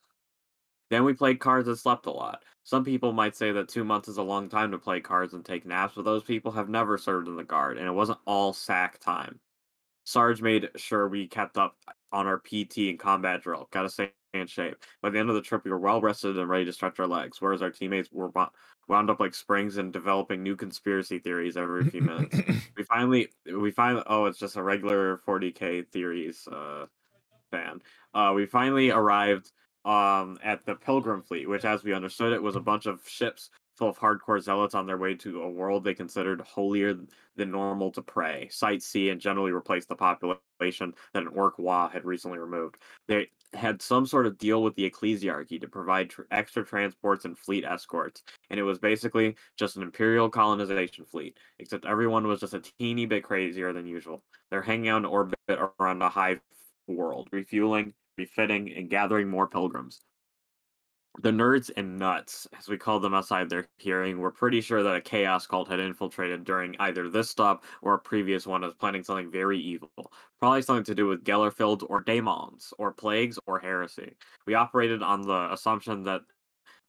[0.90, 2.44] Then we played cards and slept a lot.
[2.64, 5.44] Some people might say that two months is a long time to play cards and
[5.44, 8.52] take naps, but those people have never served in the guard, and it wasn't all
[8.52, 9.38] sack time.
[10.06, 11.76] Sarge made sure we kept up
[12.12, 13.68] on our PT and combat drill.
[13.72, 14.76] Got to stay in shape.
[15.02, 17.08] By the end of the trip, we were well rested and ready to stretch our
[17.08, 18.30] legs, whereas our teammates were
[18.88, 22.38] wound up like springs and developing new conspiracy theories every few minutes.
[22.76, 26.86] we finally, we finally, oh, it's just a regular 40k theories uh,
[27.50, 27.82] fan.
[28.14, 29.50] Uh, we finally arrived
[29.84, 33.50] um, at the Pilgrim fleet, which, as we understood it, was a bunch of ships
[33.76, 36.96] full of hardcore zealots on their way to a world they considered holier
[37.36, 42.04] than normal to pray, sightsee, and generally replace the population that an Orc Wa had
[42.04, 42.76] recently removed.
[43.06, 47.38] They had some sort of deal with the ecclesiarchy to provide tr- extra transports and
[47.38, 52.54] fleet escorts, and it was basically just an imperial colonization fleet, except everyone was just
[52.54, 54.22] a teeny bit crazier than usual.
[54.50, 56.40] They're hanging out in orbit around a hive
[56.86, 60.00] world, refueling, refitting, and gathering more pilgrims
[61.22, 64.96] the nerds and nuts, as we called them outside their hearing, were pretty sure that
[64.96, 69.02] a chaos cult had infiltrated during either this stop or a previous one as planning
[69.02, 69.90] something very evil.
[70.38, 74.14] Probably something to do with Gellerfields or daemons, or plagues or heresy.
[74.46, 76.22] We operated on the assumption that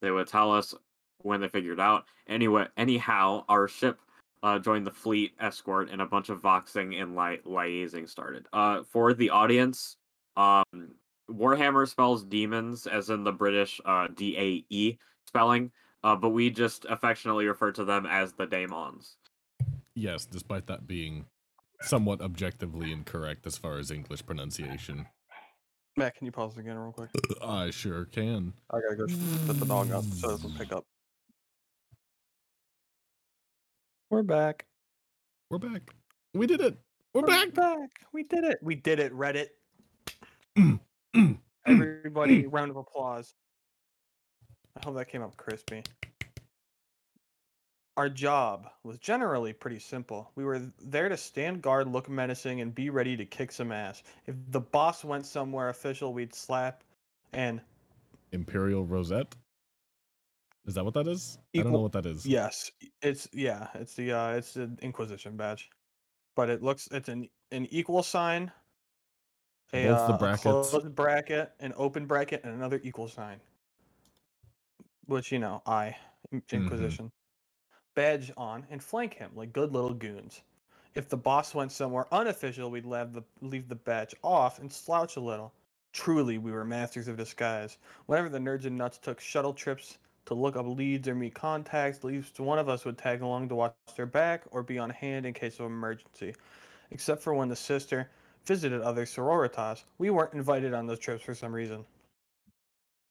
[0.01, 0.75] they would tell us
[1.19, 2.05] when they figured out.
[2.27, 3.99] Anyway, anyhow, our ship
[4.43, 8.47] uh, joined the fleet escort and a bunch of voxing and li- liaising started.
[8.53, 9.97] Uh, for the audience,
[10.35, 10.63] um,
[11.29, 15.71] Warhammer spells demons as in the British uh, D A E spelling,
[16.03, 19.17] uh, but we just affectionately refer to them as the daemons.
[19.93, 21.25] Yes, despite that being
[21.81, 25.05] somewhat objectively incorrect as far as English pronunciation.
[25.95, 27.09] Matt, can you pause again real quick?
[27.41, 28.53] I sure can.
[28.71, 29.05] I gotta go
[29.47, 30.85] put the dog up so it doesn't pick up.
[34.09, 34.65] We're back.
[35.49, 35.81] We're back.
[36.33, 36.77] We did it.
[37.13, 37.53] We're, We're back.
[37.53, 37.89] back.
[38.13, 38.59] We did it.
[38.61, 39.47] We did it, Reddit.
[41.65, 43.33] Everybody, round of applause.
[44.75, 45.83] I hope that came up crispy.
[47.95, 50.29] Our job was generally pretty simple.
[50.35, 54.03] We were there to stand guard, look menacing, and be ready to kick some ass.
[54.27, 56.83] If the boss went somewhere official, we'd slap
[57.33, 57.59] and
[58.31, 59.35] Imperial Rosette.
[60.67, 61.39] Is that what that is?
[61.53, 62.25] Equal, I don't know what that is.
[62.25, 65.69] Yes, it's yeah, it's the uh, it's the Inquisition badge,
[66.35, 68.51] but it looks it's an an equal sign
[69.73, 70.45] a, Both the uh, brackets.
[70.45, 73.39] a closed bracket, an open bracket, and another equal sign.
[75.05, 75.95] Which you know, I
[76.33, 76.55] mm-hmm.
[76.55, 77.05] Inquisition.
[77.05, 77.13] Mm-hmm.
[77.95, 80.41] Badge on and flank him like good little goons.
[80.93, 85.15] If the boss went somewhere unofficial, we'd leave the leave the badge off and slouch
[85.15, 85.53] a little.
[85.93, 87.77] Truly, we were masters of disguise.
[88.05, 91.99] Whenever the nerds and nuts took shuttle trips to look up leads or meet contacts,
[91.99, 94.89] at least one of us would tag along to watch their back or be on
[94.89, 96.35] hand in case of emergency.
[96.91, 98.09] Except for when the sister
[98.47, 99.83] visited other sororitas.
[99.97, 101.85] We weren't invited on those trips for some reason.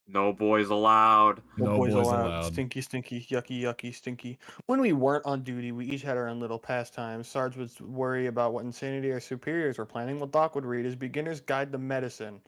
[0.09, 1.43] No boys allowed.
[1.59, 2.27] No, no boys, boys allowed.
[2.27, 2.53] allowed.
[2.53, 4.39] Stinky, stinky, yucky, yucky, stinky.
[4.67, 7.29] When we weren't on duty, we each had our own little pastimes.
[7.29, 10.95] Sarge would worry about what insanity our superiors were planning, while Doc would read his
[10.95, 12.41] beginner's guide to medicine.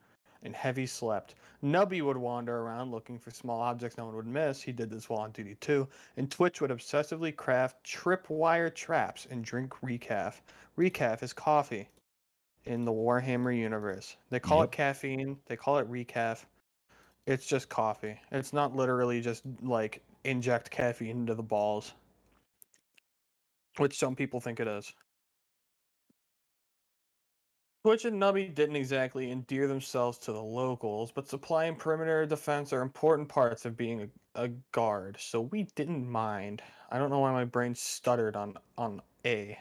[0.45, 1.35] And Heavy slept.
[1.65, 4.63] Nubby would wander around looking for small objects no one would miss.
[4.63, 5.89] He did this while on duty too.
[6.17, 10.35] And Twitch would obsessively craft tripwire traps and drink recaf.
[10.79, 11.89] Recaf is coffee
[12.69, 14.17] in the Warhammer universe.
[14.29, 14.69] They call yep.
[14.69, 15.39] it caffeine.
[15.47, 16.45] They call it recaf.
[17.27, 18.21] It's just coffee.
[18.31, 21.95] It's not literally just like inject caffeine into the balls,
[23.79, 24.93] which some people think it is.
[27.85, 32.73] Twitch and Nubby didn't exactly endear themselves to the locals, but supply and perimeter defense
[32.73, 36.61] are important parts of being a, a guard, so we didn't mind.
[36.91, 39.59] I don't know why my brain stuttered on on A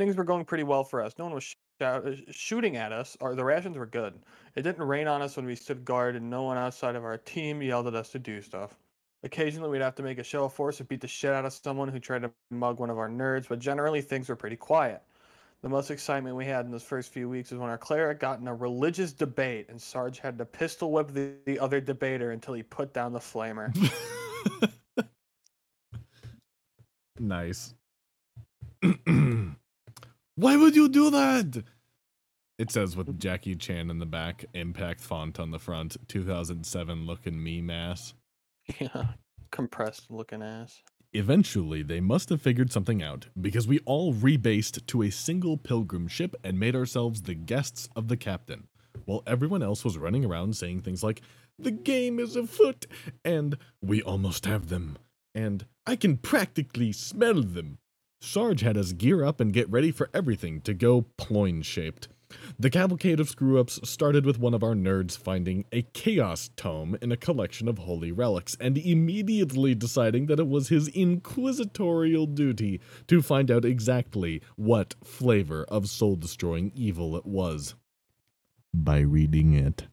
[0.00, 1.12] things were going pretty well for us.
[1.18, 4.14] No one was sh- uh, shooting at us, or the rations were good.
[4.56, 7.18] It didn't rain on us when we stood guard, and no one outside of our
[7.18, 8.78] team yelled at us to do stuff.
[9.24, 11.52] Occasionally, we'd have to make a show of force and beat the shit out of
[11.52, 15.02] someone who tried to mug one of our nerds, but generally things were pretty quiet.
[15.60, 18.40] The most excitement we had in those first few weeks was when our cleric got
[18.40, 22.54] in a religious debate, and Sarge had to pistol whip the, the other debater until
[22.54, 23.70] he put down the flamer.
[27.18, 27.74] nice.
[30.40, 31.64] Why would you do that?
[32.56, 37.42] It says with Jackie Chan in the back, impact font on the front, 2007 looking
[37.42, 38.14] me mass.
[38.80, 39.08] Yeah,
[39.50, 40.82] compressed looking ass.
[41.12, 46.08] Eventually, they must have figured something out because we all rebased to a single pilgrim
[46.08, 48.68] ship and made ourselves the guests of the captain,
[49.04, 51.20] while everyone else was running around saying things like,
[51.58, 52.86] The game is afoot,
[53.26, 54.96] and We almost have them,
[55.34, 57.76] and I can practically smell them.
[58.20, 62.08] Sarge had us gear up and get ready for everything to go ploin shaped.
[62.58, 66.96] The cavalcade of screw ups started with one of our nerds finding a chaos tome
[67.00, 72.80] in a collection of holy relics and immediately deciding that it was his inquisitorial duty
[73.08, 77.74] to find out exactly what flavor of soul destroying evil it was.
[78.72, 79.88] By reading it.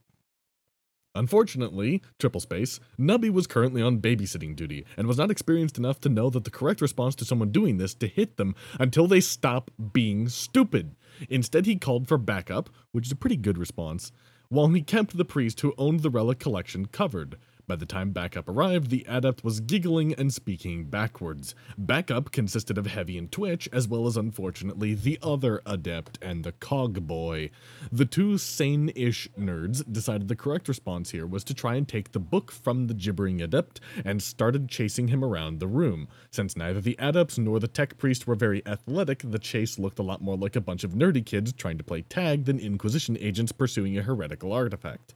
[1.17, 6.09] Unfortunately, triple space, Nubby was currently on babysitting duty and was not experienced enough to
[6.09, 9.71] know that the correct response to someone doing this to hit them until they stop
[9.93, 10.95] being stupid.
[11.27, 14.11] Instead, he called for backup, which is a pretty good response,
[14.49, 17.37] while he kept the priest who owned the relic collection covered.
[17.67, 21.53] By the time backup arrived, the adept was giggling and speaking backwards.
[21.77, 26.53] Backup consisted of Heavy and Twitch, as well as unfortunately the other adept and the
[26.53, 27.49] cog boy.
[27.91, 32.13] The two sane ish nerds decided the correct response here was to try and take
[32.13, 36.07] the book from the gibbering adept and started chasing him around the room.
[36.31, 40.03] Since neither the adepts nor the tech priest were very athletic, the chase looked a
[40.03, 43.51] lot more like a bunch of nerdy kids trying to play tag than Inquisition agents
[43.51, 45.15] pursuing a heretical artifact.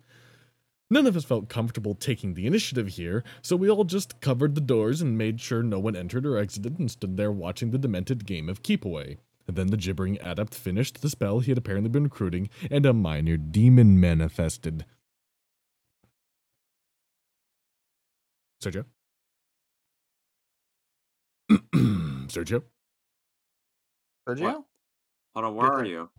[0.92, 4.62] None of us felt comfortable taking the initiative here, so we all just covered the
[4.62, 8.26] doors and made sure no one entered or exited and stood there watching the demented
[8.26, 9.16] game of keep away.
[9.48, 12.92] And then the gibbering adept finished the spell he had apparently been recruiting, and a
[12.92, 14.84] minor demon manifested.
[18.62, 18.84] Sergio?
[21.74, 22.64] Sergio?
[24.28, 24.66] Sergio?
[25.36, 25.92] Hold on, where Good are thing.
[25.92, 26.10] you?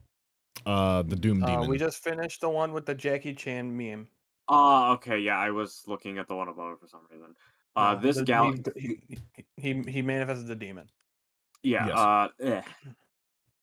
[0.65, 1.69] Uh, the Doom Uh, Demon.
[1.69, 4.09] we just finished the one with the Jackie Chan meme.
[4.53, 7.35] Oh, okay, yeah, I was looking at the one above for some reason.
[7.75, 9.19] Uh, Uh, this the- gal, He, he,
[9.57, 10.89] he, he manifested the demon.
[11.63, 11.97] yeah, Yes.
[11.99, 12.63] uh, eh.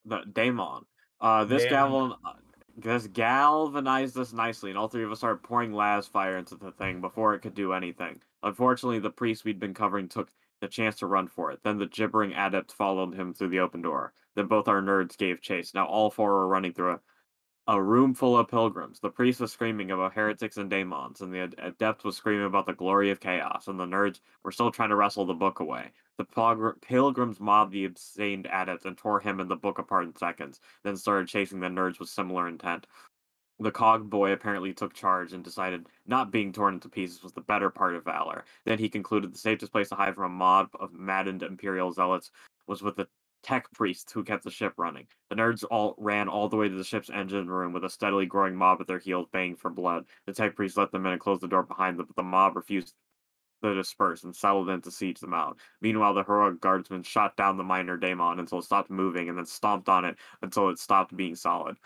[0.06, 0.86] the Daemon.
[1.22, 2.10] Uh, this Daemon.
[2.24, 2.36] gal,
[2.78, 6.72] this galvanized us nicely, and all three of us started pouring las fire into the
[6.72, 8.20] thing before it could do anything.
[8.42, 10.32] Unfortunately, the priest we'd been covering took
[10.62, 11.60] the chance to run for it.
[11.64, 14.14] Then the gibbering adept followed him through the open door.
[14.36, 15.74] Then both our nerds gave chase.
[15.74, 17.00] Now all four were running through a
[17.70, 19.00] a room full of pilgrims.
[19.00, 22.66] The priest was screaming about heretics and daemons, and the adept uh, was screaming about
[22.66, 25.92] the glory of chaos, and the nerds were still trying to wrestle the book away.
[26.18, 30.16] The pilgr- pilgrims mobbed the insane adept and tore him and the book apart in
[30.16, 32.88] seconds, then started chasing the nerds with similar intent.
[33.60, 37.42] The cog boy apparently took charge and decided not being torn into pieces was the
[37.42, 38.46] better part of valor.
[38.66, 42.32] Then he concluded the safest place to hide from a mob of maddened imperial zealots
[42.66, 43.08] was with the
[43.44, 45.08] tech priest who kept the ship running.
[45.30, 48.26] The nerds all ran all the way to the ship's engine room with a steadily
[48.26, 50.06] growing mob at their heels, baying for blood.
[50.26, 52.56] The tech priest let them in and closed the door behind them, but the mob
[52.56, 52.94] refused
[53.64, 55.58] to disperse and settled in to siege them out.
[55.82, 59.46] Meanwhile, the heroic guardsmen shot down the minor daemon until it stopped moving, and then
[59.46, 61.78] stomped on it until it stopped being solid.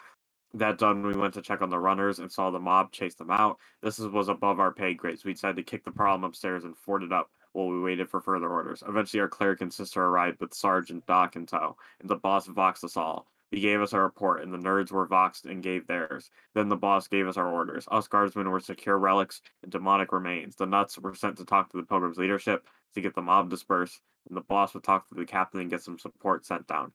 [0.54, 3.32] That done, we went to check on the runners and saw the mob chase them
[3.32, 3.58] out.
[3.82, 6.78] This was above our pay grade, so we decided to kick the problem upstairs and
[6.78, 8.84] fort it up while we waited for further orders.
[8.88, 12.84] Eventually, our cleric and sister arrived with Sergeant Doc in tow, and the boss voxed
[12.84, 13.28] us all.
[13.51, 16.32] He gave us our report, and the nerds were voxed and gave theirs.
[16.56, 17.88] Then the boss gave us our orders.
[17.91, 20.56] Us guardsmen were secure relics and demonic remains.
[20.56, 24.01] The nuts were sent to talk to the pilgrims' leadership to get the mob dispersed,
[24.28, 26.91] and the boss would talk to the captain and get some support sent down.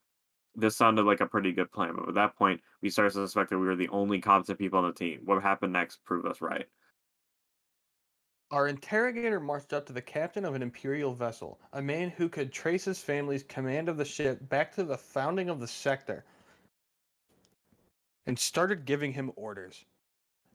[0.56, 3.50] This sounded like a pretty good plan, but at that point, we started to suspect
[3.50, 5.20] that we were the only competent people on the team.
[5.24, 6.66] What happened next proved us right.
[8.50, 12.50] Our interrogator marched up to the captain of an imperial vessel, a man who could
[12.50, 16.24] trace his family's command of the ship back to the founding of the sector,
[18.26, 19.84] and started giving him orders.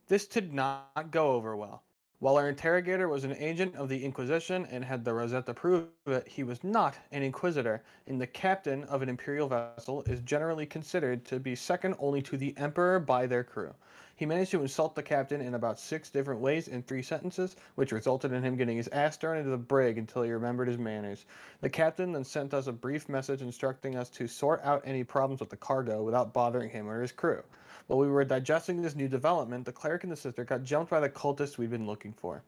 [0.07, 1.83] This did not go over well.
[2.23, 6.25] While our interrogator was an agent of the Inquisition and had the Rosetta prove it,
[6.25, 11.25] he was not an inquisitor, and the captain of an imperial vessel is generally considered
[11.25, 13.73] to be second only to the emperor by their crew.
[14.15, 17.91] He managed to insult the captain in about six different ways in three sentences, which
[17.91, 21.25] resulted in him getting his ass thrown into the brig until he remembered his manners.
[21.59, 25.41] The captain then sent us a brief message instructing us to sort out any problems
[25.41, 27.43] with the cargo without bothering him or his crew.
[27.87, 31.01] While we were digesting this new development, the cleric and the sister got jumped by
[31.01, 32.43] the cultists we'd been looking for.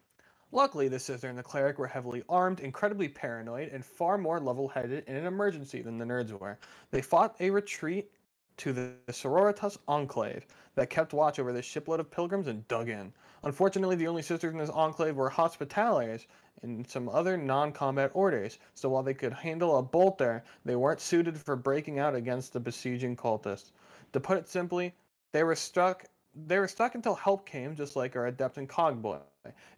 [0.53, 4.69] Luckily, the sister and the cleric were heavily armed, incredibly paranoid, and far more level
[4.69, 6.57] headed in an emergency than the nerds were.
[6.91, 8.11] They fought a retreat
[8.57, 13.11] to the Sororitas Enclave that kept watch over this shipload of pilgrims and dug in.
[13.43, 16.27] Unfortunately, the only sisters in this enclave were hospitallers
[16.61, 20.77] and some other non combat orders, so while they could handle a bolt there, they
[20.77, 23.71] weren't suited for breaking out against the besieging cultists.
[24.13, 24.93] To put it simply,
[25.35, 26.05] they were stuck
[26.47, 29.19] they were stuck until help came, just like our adept and cogboy.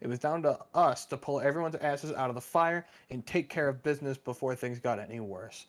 [0.00, 3.48] It was down to us to pull everyone's asses out of the fire and take
[3.48, 5.66] care of business before things got any worse.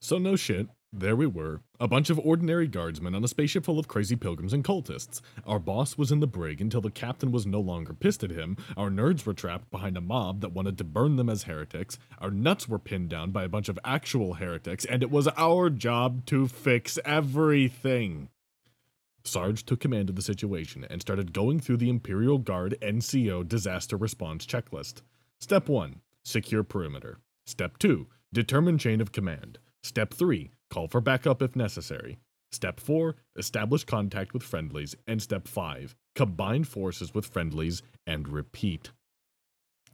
[0.00, 3.78] So, no shit, there we were, a bunch of ordinary guardsmen on a spaceship full
[3.78, 5.20] of crazy pilgrims and cultists.
[5.46, 8.56] Our boss was in the brig until the captain was no longer pissed at him,
[8.76, 12.30] our nerds were trapped behind a mob that wanted to burn them as heretics, our
[12.30, 16.24] nuts were pinned down by a bunch of actual heretics, and it was our job
[16.26, 18.30] to fix everything.
[19.24, 23.96] Sarge took command of the situation and started going through the Imperial Guard NCO disaster
[23.96, 25.02] response checklist.
[25.38, 27.18] Step 1 Secure perimeter.
[27.44, 29.58] Step 2 Determine chain of command.
[29.82, 32.18] Step 3 Call for backup if necessary.
[32.50, 34.94] Step 4 Establish contact with friendlies.
[35.06, 38.90] And step 5 Combine forces with friendlies and repeat.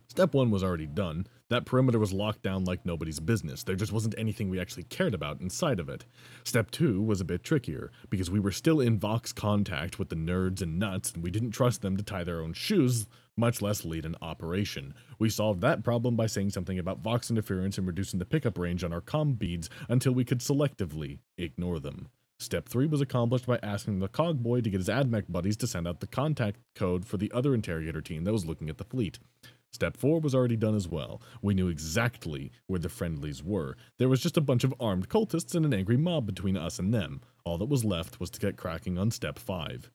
[0.09, 1.27] Step 1 was already done.
[1.51, 3.63] That perimeter was locked down like nobody's business.
[3.63, 6.05] There just wasn't anything we actually cared about inside of it.
[6.45, 10.17] Step 2 was a bit trickier, because we were still in Vox contact with the
[10.17, 13.07] nerds and nuts, and we didn't trust them to tie their own shoes,
[13.37, 14.95] much less lead an operation.
[15.19, 18.85] We solved that problem by saying something about Vox interference and reducing the pickup range
[18.85, 22.09] on our com beads until we could selectively ignore them.
[22.41, 25.87] Step 3 was accomplished by asking the cogboy to get his AdMech buddies to send
[25.87, 29.19] out the contact code for the other interrogator team that was looking at the fleet.
[29.73, 31.21] Step 4 was already done as well.
[31.43, 33.77] We knew exactly where the friendlies were.
[33.99, 36.93] There was just a bunch of armed cultists and an angry mob between us and
[36.93, 37.23] them.
[37.45, 39.91] All that was left was to get cracking on Step 5.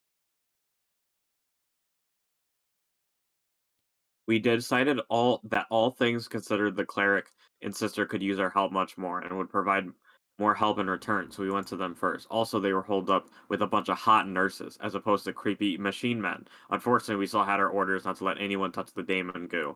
[4.30, 7.32] We decided all that all things considered the cleric
[7.64, 9.88] and sister could use our help much more and would provide
[10.38, 12.28] more help in return, so we went to them first.
[12.30, 15.80] Also, they were holed up with a bunch of hot nurses as opposed to creepy
[15.80, 16.48] machine men.
[16.70, 19.76] Unfortunately, we still had our orders not to let anyone touch the daemon goo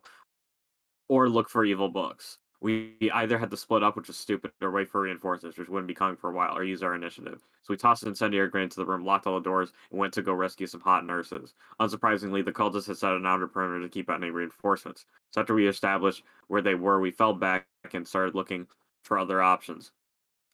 [1.09, 2.37] or look for evil books.
[2.63, 5.87] We either had to split up, which was stupid, or wait for reinforcements, which wouldn't
[5.89, 7.41] be coming for a while, or use our initiative.
[7.61, 10.13] So we tossed an incendiary grenade into the room, locked all the doors, and went
[10.13, 11.55] to go rescue some hot nurses.
[11.81, 15.05] Unsurprisingly, the cultists had set an outer perimeter to keep out any reinforcements.
[15.31, 18.67] So after we established where they were, we fell back and started looking
[19.03, 19.91] for other options.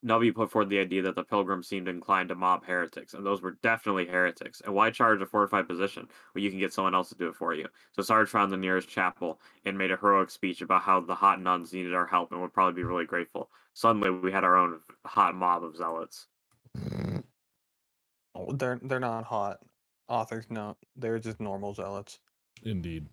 [0.05, 3.41] Nubby put forward the idea that the pilgrims seemed inclined to mob heretics, and those
[3.41, 4.61] were definitely heretics.
[4.61, 7.35] And why charge a fortified position when you can get someone else to do it
[7.35, 7.67] for you?
[7.91, 11.41] So Sarge found the nearest chapel and made a heroic speech about how the hot
[11.41, 13.49] nuns needed our help and would probably be really grateful.
[13.73, 16.27] Suddenly, we had our own hot mob of zealots.
[18.35, 19.59] Oh, they're they're not hot.
[20.07, 22.19] Authors note they're just normal zealots.
[22.63, 23.07] Indeed.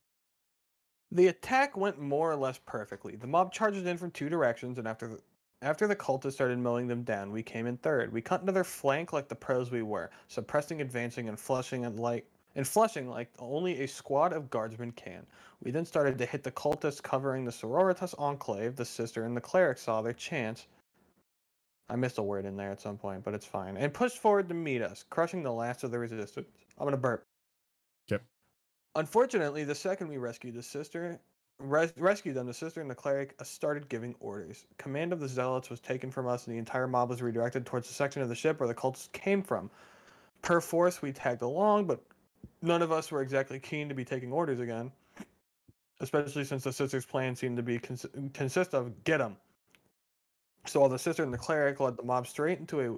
[1.11, 3.16] The attack went more or less perfectly.
[3.16, 5.20] The mob charged in from two directions, and after the,
[5.67, 8.12] after the cultists started mowing them down, we came in third.
[8.12, 11.99] We cut into their flank like the pros we were, suppressing, advancing, and flushing and
[11.99, 15.27] like and flushing like only a squad of guardsmen can.
[15.64, 18.77] We then started to hit the cultists covering the sororitas enclave.
[18.77, 20.69] The sister and the cleric saw their chance.
[21.89, 23.77] I missed a word in there at some point, but it's fine.
[23.77, 26.49] And pushed forward to meet us, crushing the last of the resistance.
[26.79, 27.25] I'm gonna burp.
[28.07, 28.23] Yep.
[28.95, 31.19] Unfortunately, the second we rescued the sister,
[31.59, 34.65] res- rescued them, the sister and the cleric uh, started giving orders.
[34.79, 37.89] Command of the zealots was taken from us, and the entire mob was redirected towards
[37.89, 39.71] the section of the ship where the cultists came from.
[40.43, 42.01] Per force, we tagged along, but
[42.63, 44.93] none of us were exactly keen to be taking orders again,
[46.01, 49.37] especially since the sister's plan seemed to be cons- consist of get them.
[50.67, 52.97] So while the sister and the cleric led the mob straight into a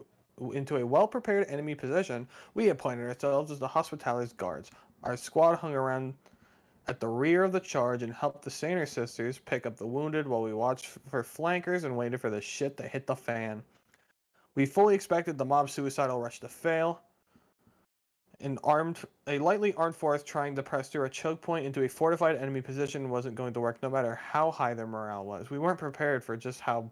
[0.53, 4.71] into a well-prepared enemy position, we appointed ourselves as the hospitallers' guards.
[5.03, 6.15] Our squad hung around
[6.89, 10.27] at the rear of the charge and helped the Saner sisters pick up the wounded
[10.27, 13.63] while we watched for flankers and waited for the shit to hit the fan.
[14.55, 17.03] We fully expected the mob suicidal rush to fail.
[18.41, 21.89] An armed, a lightly armed force trying to press through a choke point into a
[21.89, 25.51] fortified enemy position wasn't going to work, no matter how high their morale was.
[25.51, 26.91] We weren't prepared for just how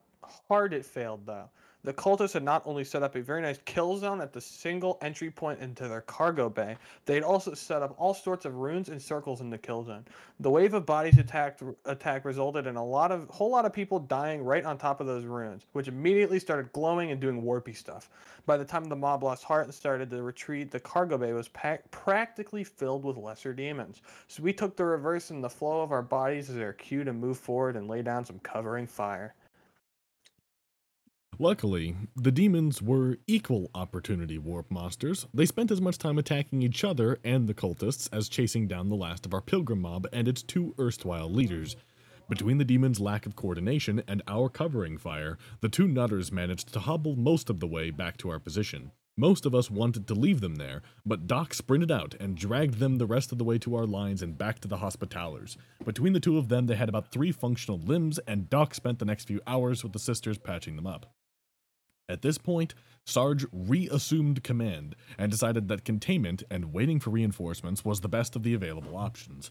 [0.49, 1.49] hard it failed, though.
[1.85, 4.99] The cultists had not only set up a very nice kill zone at the single
[5.03, 8.89] entry point into their cargo bay, they had also set up all sorts of runes
[8.89, 10.05] and circles in the kill zone.
[10.41, 14.01] The wave of bodies attacked attack resulted in a lot of whole lot of people
[14.01, 18.11] dying right on top of those runes, which immediately started glowing and doing warpy stuff.
[18.47, 21.49] By the time the mob lost heart and started to retreat, the cargo bay was
[21.49, 24.03] packed, practically filled with lesser demons.
[24.27, 27.13] So we took the reverse in the flow of our bodies as our cue to
[27.13, 29.35] move forward and lay down some covering fire.
[31.39, 35.27] Luckily, the demons were equal opportunity warp monsters.
[35.35, 38.97] They spent as much time attacking each other and the cultists as chasing down the
[38.97, 41.77] last of our pilgrim mob and its two erstwhile leaders.
[42.31, 46.81] Between the demons' lack of coordination and our covering fire, the two nutters managed to
[46.81, 48.93] hobble most of the way back to our position.
[49.19, 52.97] Most of us wanted to leave them there, but Doc sprinted out and dragged them
[52.97, 55.59] the rest of the way to our lines and back to the Hospitalers.
[55.85, 59.05] Between the two of them, they had about three functional limbs, and Doc spent the
[59.05, 61.13] next few hours with the sisters patching them up.
[62.09, 68.01] At this point, Sarge reassumed command and decided that containment and waiting for reinforcements was
[68.01, 69.51] the best of the available options.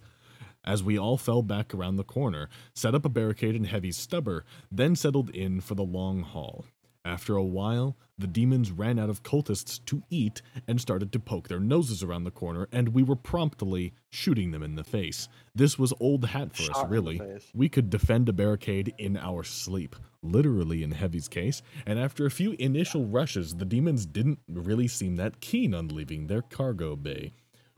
[0.63, 4.45] As we all fell back around the corner, set up a barricade in Heavy's stubber,
[4.71, 6.65] then settled in for the long haul.
[7.05, 11.47] After a while, the demons ran out of cultists to eat and started to poke
[11.47, 15.27] their noses around the corner, and we were promptly shooting them in the face.
[15.53, 17.21] This was old hat for Shot us, really.
[17.53, 22.31] We could defend a barricade in our sleep, literally in Heavy's case, and after a
[22.31, 27.33] few initial rushes, the demons didn't really seem that keen on leaving their cargo bay.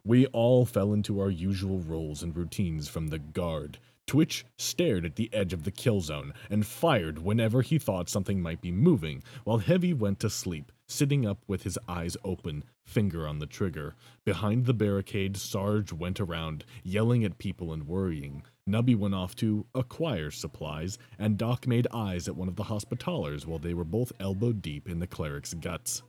[0.06, 3.78] We all fell into our usual roles and routines from the guard.
[4.08, 8.42] Twitch stared at the edge of the kill zone and fired whenever he thought something
[8.42, 13.28] might be moving, while Heavy went to sleep, sitting up with his eyes open, finger
[13.28, 13.96] on the trigger.
[14.26, 18.44] Behind the barricade, Sarge went around, yelling at people and worrying.
[18.68, 23.46] Nubby went off to acquire supplies, and Doc made eyes at one of the hospitalers
[23.46, 26.02] while they were both elbow deep in the cleric's guts.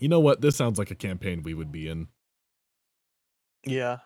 [0.00, 0.40] You know what?
[0.40, 2.08] This sounds like a campaign we would be in.
[3.64, 3.98] Yeah.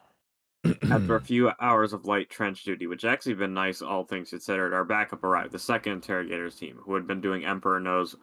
[0.64, 4.74] After a few hours of light trench duty, which actually been nice, all things considered,
[4.74, 5.52] our backup arrived.
[5.52, 8.16] The second interrogators team, who had been doing Emperor knows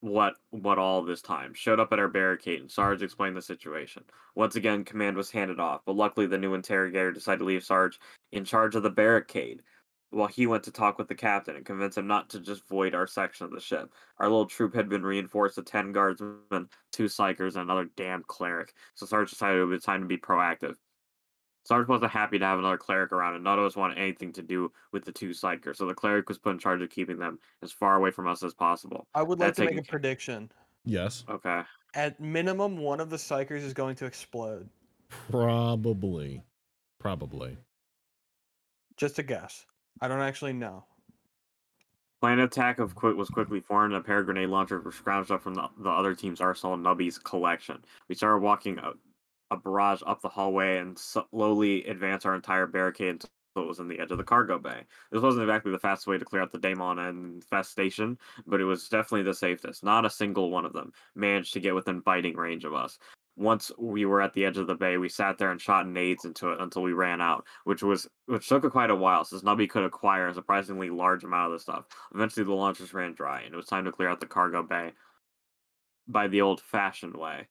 [0.00, 4.02] what what all this time, showed up at our barricade, and Sarge explained the situation.
[4.34, 7.98] Once again, command was handed off, but luckily the new interrogator decided to leave Sarge
[8.32, 9.62] in charge of the barricade,
[10.10, 12.94] while he went to talk with the captain and convince him not to just void
[12.94, 13.92] our section of the ship.
[14.18, 18.72] Our little troop had been reinforced with ten guardsmen, two psykers, and another damn cleric.
[18.94, 20.76] So Sarge decided it was time to be proactive.
[21.64, 24.42] Sarge wasn't happy to have another cleric around, and none of us wanted anything to
[24.42, 25.76] do with the two psykers.
[25.76, 28.42] So the cleric was put in charge of keeping them as far away from us
[28.42, 29.06] as possible.
[29.14, 30.50] I would like That's to make a ca- prediction.
[30.84, 31.62] yes, Okay.
[31.94, 34.68] At minimum, one of the psykers is going to explode.
[35.30, 36.42] probably.
[36.98, 37.56] Probably.
[38.96, 39.64] Just a guess.
[40.00, 40.84] I don't actually know.
[42.20, 45.30] Plan attack of quick was quickly formed, and a pair of grenade launchers were scrounged
[45.30, 47.84] up from the, the other team's arsenal and Nubby's collection.
[48.08, 48.92] We started walking a,
[49.50, 53.88] a barrage up the hallway and slowly advance our entire barricade until it was in
[53.88, 54.82] the edge of the cargo bay.
[55.12, 58.88] This wasn't exactly the fastest way to clear out the Daemon infestation, but it was
[58.88, 59.84] definitely the safest.
[59.84, 62.98] Not a single one of them managed to get within biting range of us.
[63.36, 66.24] Once we were at the edge of the bay, we sat there and shot nades
[66.24, 69.68] into it until we ran out, which was which took quite a while, since Nubby
[69.68, 71.86] could acquire a surprisingly large amount of the stuff.
[72.14, 74.92] Eventually, the launchers ran dry, and it was time to clear out the cargo bay
[76.06, 77.48] by the old-fashioned way.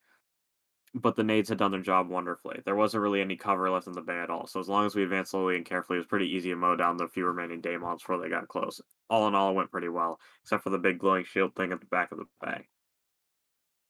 [0.95, 2.61] But the nades had done their job wonderfully.
[2.65, 4.95] There wasn't really any cover left in the bay at all, so as long as
[4.95, 7.61] we advanced slowly and carefully, it was pretty easy to mow down the few remaining
[7.61, 8.81] daemons before they got close.
[9.09, 11.79] All in all, it went pretty well, except for the big glowing shield thing at
[11.79, 12.69] the back of the bay.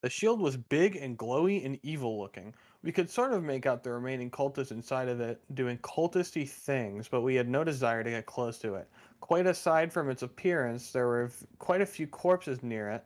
[0.01, 2.53] The shield was big and glowy and evil looking.
[2.83, 7.07] We could sort of make out the remaining cultists inside of it doing cultisty things,
[7.09, 8.91] but we had no desire to get close to it.
[9.19, 13.03] Quite aside from its appearance, there were quite a few corpses near it.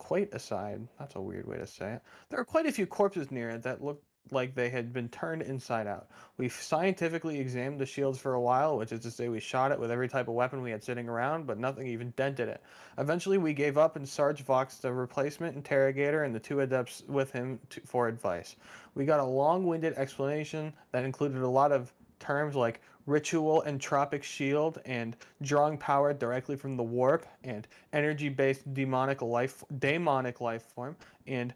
[0.00, 2.02] Quite aside, that's a weird way to say it.
[2.30, 5.42] There are quite a few corpses near it that looked like they had been turned
[5.42, 6.08] inside out.
[6.38, 9.78] We scientifically examined the shields for a while, which is to say, we shot it
[9.78, 12.62] with every type of weapon we had sitting around, but nothing even dented it.
[12.96, 17.30] Eventually, we gave up and Sarge Vox, the replacement interrogator, and the two adepts with
[17.30, 18.56] him to, for advice.
[18.94, 22.80] We got a long winded explanation that included a lot of terms like
[23.10, 29.64] ritual entropic shield and drawing power directly from the warp and energy based demonic life
[29.78, 30.96] demonic life form
[31.26, 31.52] and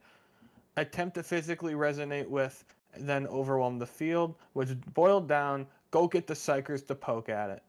[0.77, 2.65] attempt to physically resonate with
[2.99, 7.63] then overwhelm the field which boiled down go get the psykers to poke at it.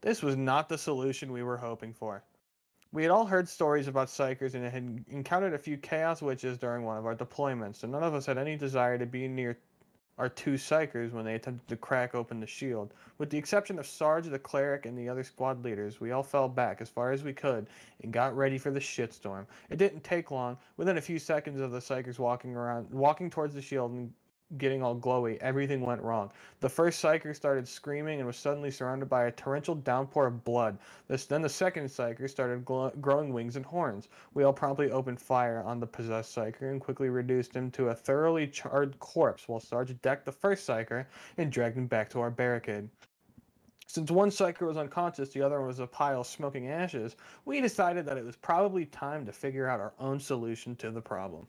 [0.00, 2.22] This was not the solution we were hoping for.
[2.92, 6.84] We had all heard stories about psykers and had encountered a few chaos witches during
[6.84, 9.58] one of our deployments, and none of us had any desire to be near
[10.18, 12.94] our two psykers when they attempted to crack open the shield.
[13.18, 16.48] With the exception of Sarge the cleric and the other squad leaders, we all fell
[16.48, 17.66] back as far as we could
[18.02, 19.46] and got ready for the shitstorm.
[19.70, 20.56] It didn't take long.
[20.76, 24.12] Within a few seconds of the psykers walking around, walking towards the shield and
[24.58, 26.30] getting all glowy, everything went wrong.
[26.60, 30.78] The first psyker started screaming and was suddenly surrounded by a torrential downpour of blood.
[31.08, 34.08] This, then the second psyker started glo- growing wings and horns.
[34.34, 37.94] We all promptly opened fire on the possessed psyker and quickly reduced him to a
[37.94, 41.06] thoroughly charred corpse while Sarge decked the first psyker
[41.38, 42.88] and dragged him back to our barricade.
[43.88, 47.60] Since one psyker was unconscious, the other one was a pile of smoking ashes, we
[47.60, 51.46] decided that it was probably time to figure out our own solution to the problem.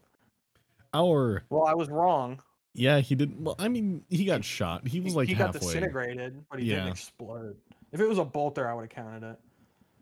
[0.93, 2.39] Our Well, I was wrong.
[2.77, 3.41] Yeah, he didn't.
[3.43, 4.87] Well, I mean, he got shot.
[4.87, 5.59] He was like he got halfway.
[5.73, 6.75] disintegrated, but he Yeah.
[6.77, 7.57] didn't explode.
[7.91, 9.37] If it was a bolter, I would have counted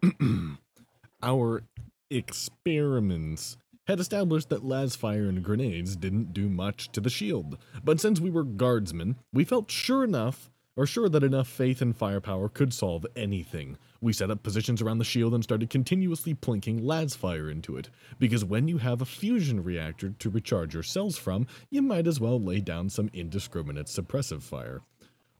[0.04, 0.58] it.
[1.24, 1.64] Our
[2.12, 3.58] experiments
[3.88, 7.58] had established that las fire and grenades didn't do much to the shield.
[7.84, 11.96] But since we were guardsmen, we felt sure enough are sure that enough faith and
[11.96, 13.78] firepower could solve anything.
[14.02, 17.90] We set up positions around the shield and started continuously plinking las fire into it,
[18.20, 22.20] because when you have a fusion reactor to recharge your cells from, you might as
[22.20, 24.82] well lay down some indiscriminate suppressive fire.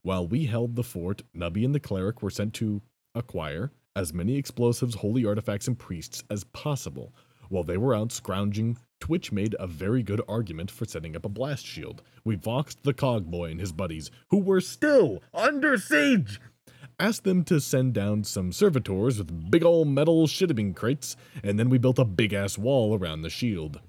[0.04, 2.82] While we held the fort, Nubby and the cleric were sent to
[3.14, 7.14] acquire as many explosives, holy artifacts, and priests as possible.
[7.50, 11.30] While they were out scrounging, Twitch made a very good argument for setting up a
[11.30, 12.02] blast shield.
[12.24, 16.40] We voxed the Cogboy and his buddies, who were still under siege,
[17.00, 21.70] asked them to send down some servitors with big ol' metal shipping crates, and then
[21.70, 23.80] we built a big ass wall around the shield.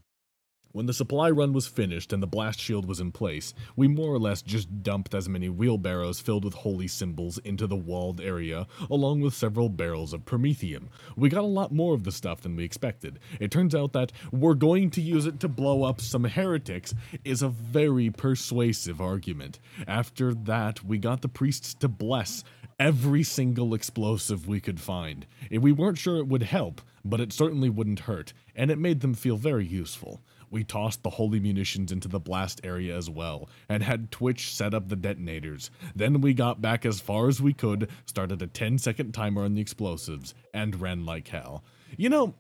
[0.77, 4.12] When the supply run was finished and the blast shield was in place, we more
[4.12, 8.66] or less just dumped as many wheelbarrows filled with holy symbols into the walled area,
[8.91, 10.89] along with several barrels of promethium.
[11.16, 13.20] We got a lot more of the stuff than we expected.
[13.41, 16.93] It turns out that we're going to use it to blow up some heretics
[17.24, 19.59] is a very persuasive argument.
[19.89, 22.45] After that, we got the priests to bless
[22.79, 25.27] every single explosive we could find.
[25.51, 29.14] We weren't sure it would help, but it certainly wouldn't hurt, and it made them
[29.14, 30.20] feel very useful
[30.51, 34.74] we tossed the holy munitions into the blast area as well, and had Twitch set
[34.74, 35.70] up the detonators.
[35.94, 39.55] Then we got back as far as we could, started a 10 second timer on
[39.55, 41.64] the explosives, and ran like hell.
[41.97, 42.34] You know,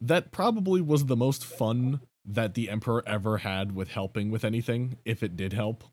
[0.00, 4.98] that probably was the most fun that the Emperor ever had with helping with anything,
[5.04, 5.84] if it did help.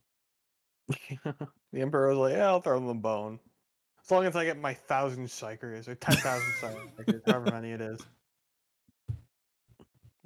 [1.24, 3.40] the Emperor was like, yeah, I'll throw them a bone.
[4.04, 8.00] As long as I get my thousand psykers or 10,000 psykers, however many it is.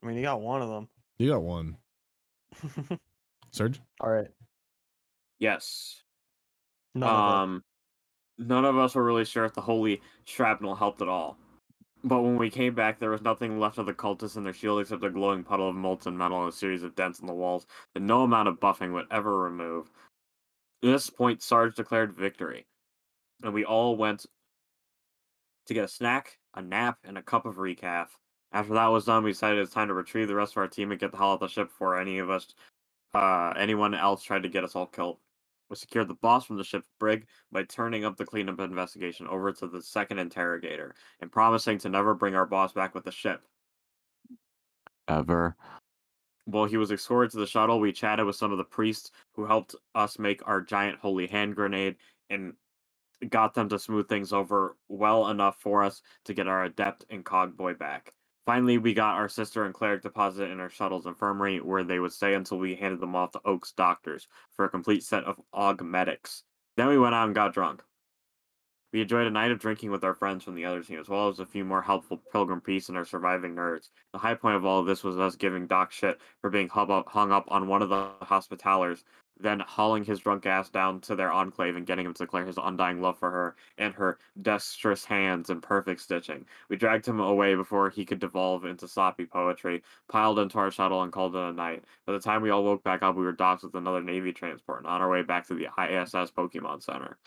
[0.01, 0.88] I mean, you got one of them.
[1.20, 1.78] You got one.
[3.51, 3.80] Serge?
[3.99, 4.30] All right.
[5.39, 6.01] Yes.
[6.95, 7.64] None of um,
[8.38, 11.38] none of us were really sure if the holy shrapnel helped at all.
[12.03, 14.82] But when we came back, there was nothing left of the cultists and their shield
[14.82, 17.66] except a glowing puddle of molten metal and a series of dents in the walls
[17.93, 19.89] that no amount of buffing would ever remove.
[20.84, 22.66] At this point, Sarge declared victory,
[23.41, 24.26] and we all went
[25.68, 28.07] to get a snack, a nap, and a cup of recaf.
[28.54, 30.91] After that was done, we decided it's time to retrieve the rest of our team
[30.91, 32.54] and get the hell out of the ship before any of us,
[33.16, 35.18] uh, anyone else tried to get us all killed.
[35.70, 39.51] We secured the boss from the ship's brig by turning up the cleanup investigation over
[39.54, 43.41] to the second interrogator and promising to never bring our boss back with the ship.
[45.08, 45.56] Ever.
[46.45, 49.45] While he was escorted to the shuttle, we chatted with some of the priests who
[49.45, 51.95] helped us make our giant holy hand grenade
[52.30, 52.54] and
[53.30, 57.26] got them to smooth things over well enough for us to get our adept and
[57.26, 58.14] cogboy back.
[58.46, 62.12] Finally, we got our sister and cleric deposited in our shuttle's infirmary, where they would
[62.12, 66.44] stay until we handed them off to Oak's doctors for a complete set of augmetics.
[66.76, 67.82] Then we went out and got drunk.
[68.91, 71.30] We enjoyed a night of drinking with our friends from the other team, as well
[71.30, 73.89] as a few more helpful pilgrim priests and our surviving nerds.
[74.12, 77.32] The high point of all of this was us giving Doc shit for being hung
[77.32, 79.04] up, on one of the hospitalers
[79.40, 82.60] then hauling his drunk ass down to their enclave and getting him to declare his
[82.62, 86.46] undying love for her and her dexterous hands and perfect stitching.
[86.70, 91.04] We dragged him away before he could devolve into soppy poetry, piled into our shuttle,
[91.04, 91.84] and called it a night.
[92.06, 94.80] By the time we all woke back up, we were docked with another Navy transport
[94.80, 97.18] and on our way back to the ISS Pokemon Center.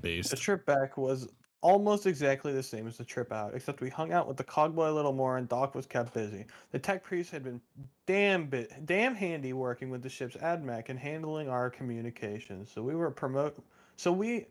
[0.00, 0.30] Based.
[0.30, 1.28] The trip back was
[1.64, 4.90] almost exactly the same as the trip out, except we hung out with the cogboy
[4.90, 6.44] a little more and Doc was kept busy.
[6.72, 7.58] The tech priest had been
[8.06, 12.70] damn bit damn handy working with the ship's admech and handling our communications.
[12.70, 13.56] So we were promote
[13.96, 14.46] so we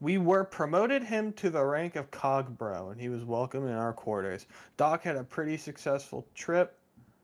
[0.00, 3.92] we were promoted him to the rank of cogbro and he was welcome in our
[3.92, 4.46] quarters.
[4.76, 6.76] Doc had a pretty successful trip,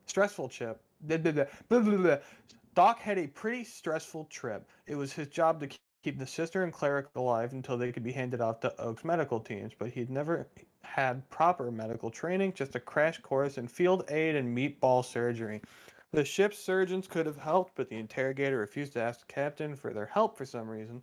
[0.06, 0.80] stressful trip.
[1.08, 4.68] Doc had a pretty stressful trip.
[4.86, 5.68] It was his job to
[6.07, 9.40] keep the sister and cleric alive until they could be handed off to Oak's medical
[9.40, 10.46] teams, but he'd never
[10.82, 15.61] had proper medical training, just a crash course in field aid and meatball surgery.
[16.12, 19.92] The ship's surgeons could have helped, but the interrogator refused to ask the captain for
[19.92, 21.02] their help for some reason.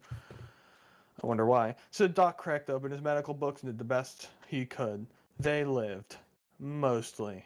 [1.22, 1.76] I wonder why.
[1.92, 5.06] So Doc cracked open his medical books and did the best he could.
[5.38, 6.16] They lived.
[6.60, 7.44] Mostly.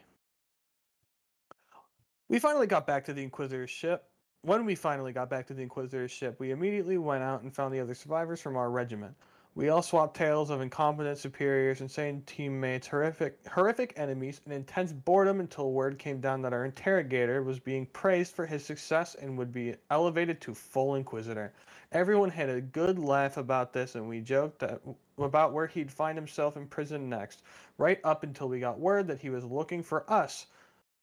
[2.30, 4.03] We finally got back to the Inquisitor's ship,
[4.48, 7.74] when we finally got back to the Inquisitor's ship, we immediately went out and found
[7.74, 9.14] the other survivors from our regiment.
[9.56, 15.41] We all swapped tales of incompetent superiors, insane teammates, horrific, horrific enemies, and intense boredom
[15.41, 19.52] until word came down that our interrogator was being praised for his success and would
[19.52, 21.52] be elevated to full Inquisitor.
[21.91, 24.80] Everyone had a good laugh about this, and we joked that,
[25.18, 27.41] about where he'd find himself in prison next,
[27.78, 30.45] right up until we got word that he was looking for us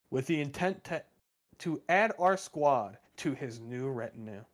[0.08, 1.02] with the intent to,
[1.58, 4.44] to add our squad to his new retinue.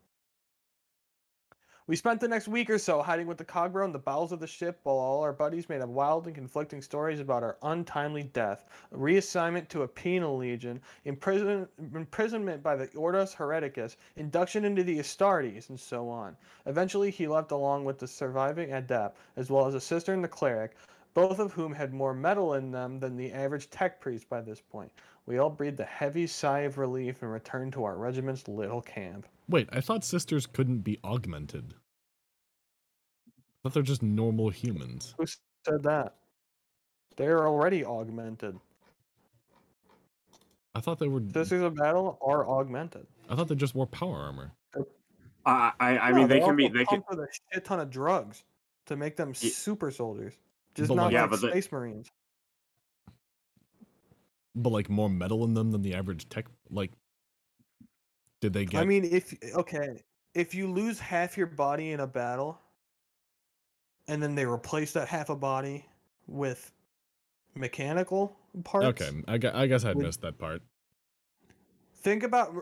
[1.91, 4.39] We spent the next week or so hiding with the Cogbro in the bowels of
[4.39, 8.23] the ship while all our buddies made up wild and conflicting stories about our untimely
[8.23, 15.01] death, reassignment to a penal legion, imprison- imprisonment by the Ordos Hereticus, induction into the
[15.01, 16.37] Astartes, and so on.
[16.67, 20.29] Eventually, he left along with the surviving adept, as well as a sister and the
[20.29, 20.77] cleric,
[21.15, 24.61] both of whom had more metal in them than the average tech priest by this
[24.61, 24.93] point.
[25.27, 29.27] We all breathed a heavy sigh of relief and returned to our regiment's little camp.
[29.49, 31.75] Wait, I thought sisters couldn't be augmented.
[33.29, 33.33] I
[33.63, 35.15] thought they're just normal humans.
[35.19, 36.15] Who said that?
[37.17, 38.59] They're already augmented.
[40.75, 41.21] I thought they were.
[41.35, 43.07] Sisters of Battle are augmented.
[43.29, 44.53] I thought they just wore power armor.
[45.45, 47.81] I I, I No, mean they can be they can pumped with a shit ton
[47.81, 48.45] of drugs
[48.87, 50.35] to make them Ye- super soldiers,
[50.75, 52.11] just But not like- Yeah, like but the- space marines.
[54.55, 56.47] But like more metal in them than the average tech.
[56.71, 56.91] Like,
[58.41, 58.81] did they get?
[58.81, 60.03] I mean, if okay,
[60.35, 62.59] if you lose half your body in a battle,
[64.09, 65.85] and then they replace that half a body
[66.27, 66.73] with
[67.55, 68.87] mechanical parts.
[69.01, 70.63] okay, I, gu- I guess I'd Would- missed that part.
[71.95, 72.55] Think about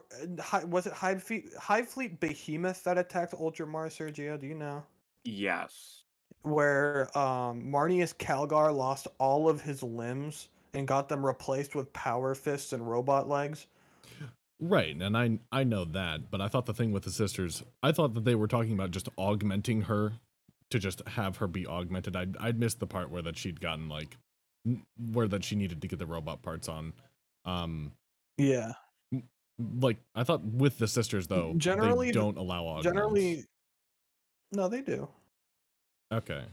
[0.53, 4.39] uh, was it Hive Fleet Hive Fleet Behemoth that attacked Ultramar Sergio?
[4.39, 4.85] Do you know?
[5.25, 5.98] yes.
[6.43, 12.35] Where um, Marneus Calgar lost all of his limbs and got them replaced with power
[12.35, 13.67] fists and robot legs.
[14.61, 17.93] Right, and I I know that, but I thought the thing with the sisters, I
[17.93, 20.15] thought that they were talking about just augmenting her
[20.71, 22.17] to just have her be augmented.
[22.17, 24.17] I'd I'd missed the part where that she'd gotten like
[25.13, 26.93] where that she needed to get the robot parts on.
[27.45, 27.93] Um
[28.37, 28.73] Yeah.
[29.59, 32.85] like I thought with the sisters though, Generally they don't allow augments.
[32.85, 33.45] Generally,
[34.53, 35.09] no, they do.
[36.11, 36.49] Okay.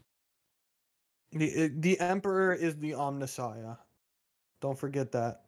[1.31, 3.77] The the Emperor is the Omnissiah.
[4.61, 5.45] Don't forget that.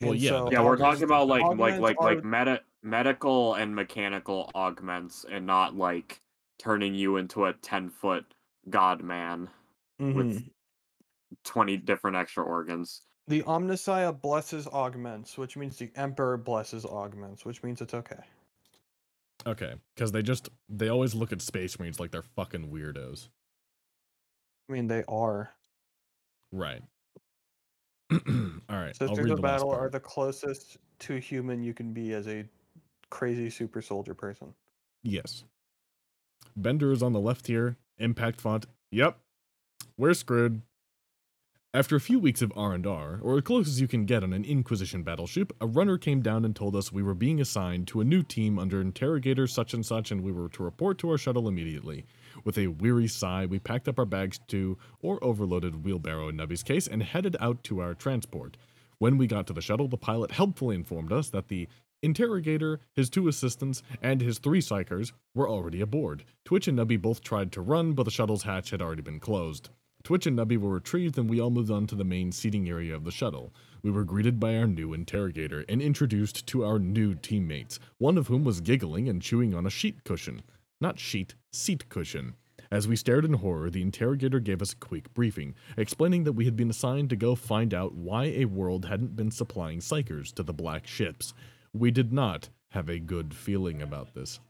[0.00, 3.54] Well, And yeah, so Yeah, we're talking about like like like are- like meta medical
[3.54, 6.20] and mechanical augments and not like
[6.58, 8.34] turning you into a 10 foot
[8.70, 9.50] god man
[10.12, 10.50] with Mhm.
[11.44, 13.02] 20 different extra organs.
[13.26, 18.24] the Omnissiah blesses augments, which means the Emperor blesses augments, which means it's okay.
[19.46, 23.28] Okay, because they just they always look at space marines like they're fucking weirdos.
[24.68, 25.52] I mean, they are.
[26.52, 26.82] Right.
[28.12, 28.18] All
[28.68, 28.96] right.
[29.00, 32.28] I'll Sisters read of the Battle are the closest to human you can be as
[32.28, 32.44] a
[33.10, 34.54] crazy super soldier person.
[35.02, 35.44] Yes.
[36.56, 37.76] Bender is on the left here.
[37.98, 38.66] Impact font.
[38.90, 39.18] Yep.
[39.96, 40.62] We're screwed.
[41.74, 44.44] After a few weeks of R&R, or as close as you can get on an
[44.44, 48.04] Inquisition battleship, a runner came down and told us we were being assigned to a
[48.04, 51.48] new team under interrogator such and such and we were to report to our shuttle
[51.48, 52.04] immediately.
[52.44, 56.62] With a weary sigh, we packed up our bags to, or overloaded wheelbarrow in Nubby's
[56.62, 58.58] case, and headed out to our transport.
[58.98, 61.68] When we got to the shuttle, the pilot helpfully informed us that the
[62.02, 66.24] interrogator, his two assistants, and his three psykers were already aboard.
[66.44, 69.70] Twitch and Nubby both tried to run, but the shuttle's hatch had already been closed.
[70.04, 72.94] Twitch and Nubby were retrieved, and we all moved on to the main seating area
[72.94, 73.54] of the shuttle.
[73.82, 78.26] We were greeted by our new interrogator and introduced to our new teammates, one of
[78.26, 80.42] whom was giggling and chewing on a sheet cushion.
[80.80, 82.34] Not sheet, seat cushion.
[82.72, 86.46] As we stared in horror, the interrogator gave us a quick briefing, explaining that we
[86.46, 90.42] had been assigned to go find out why a world hadn't been supplying psykers to
[90.42, 91.34] the black ships.
[91.72, 94.40] We did not have a good feeling about this.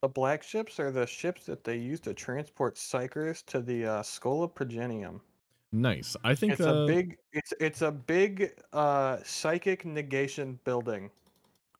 [0.00, 4.02] The black ships are the ships that they use to transport psykers to the uh,
[4.02, 5.20] Schola Progenium.
[5.72, 6.16] Nice.
[6.24, 11.10] I think It's uh, a big it's it's a big uh psychic negation building.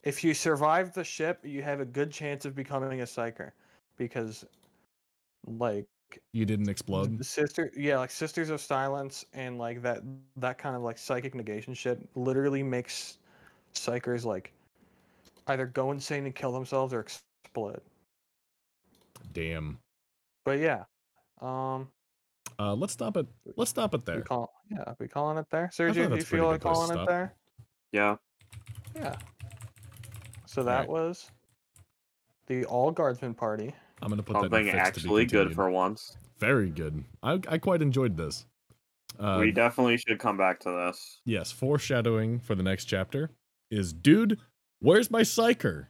[0.02, 3.52] If you survive the ship, you have a good chance of becoming a psyker
[3.96, 4.44] because
[5.46, 5.86] like
[6.32, 7.18] you didn't explode.
[7.18, 10.02] the sister yeah, like Sisters of Silence and like that
[10.36, 13.18] that kind of like psychic negation shit literally makes
[13.74, 14.52] psykers like
[15.48, 17.80] either go insane and kill themselves or explode.
[19.32, 19.78] Damn.
[20.44, 20.84] But yeah.
[21.40, 21.88] Um
[22.58, 23.26] Uh, let's stop it.
[23.56, 24.22] Let's stop it we there.
[24.22, 25.70] call yeah, we calling it there?
[25.72, 27.34] Sergio, do you that's a pretty feel like calling it there?
[27.92, 28.16] Yeah.
[28.94, 29.16] Yeah.
[30.46, 30.88] So that Alright.
[30.88, 31.30] was
[32.46, 33.74] the all guardsman party.
[34.02, 36.16] I'm gonna put that in Something to be actually good for once.
[36.38, 37.04] Very good.
[37.22, 38.46] I I quite enjoyed this.
[39.18, 41.20] Uh, we definitely should come back to this.
[41.24, 43.30] yes, foreshadowing for the next chapter
[43.70, 44.38] is dude,
[44.80, 45.88] where's my psyker?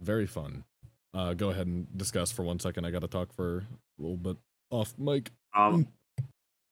[0.00, 0.64] Very fun.
[1.14, 2.84] Uh, go ahead and discuss for one second.
[2.84, 4.36] I got to talk for a little bit
[4.70, 5.30] off mic.
[5.54, 5.86] Um,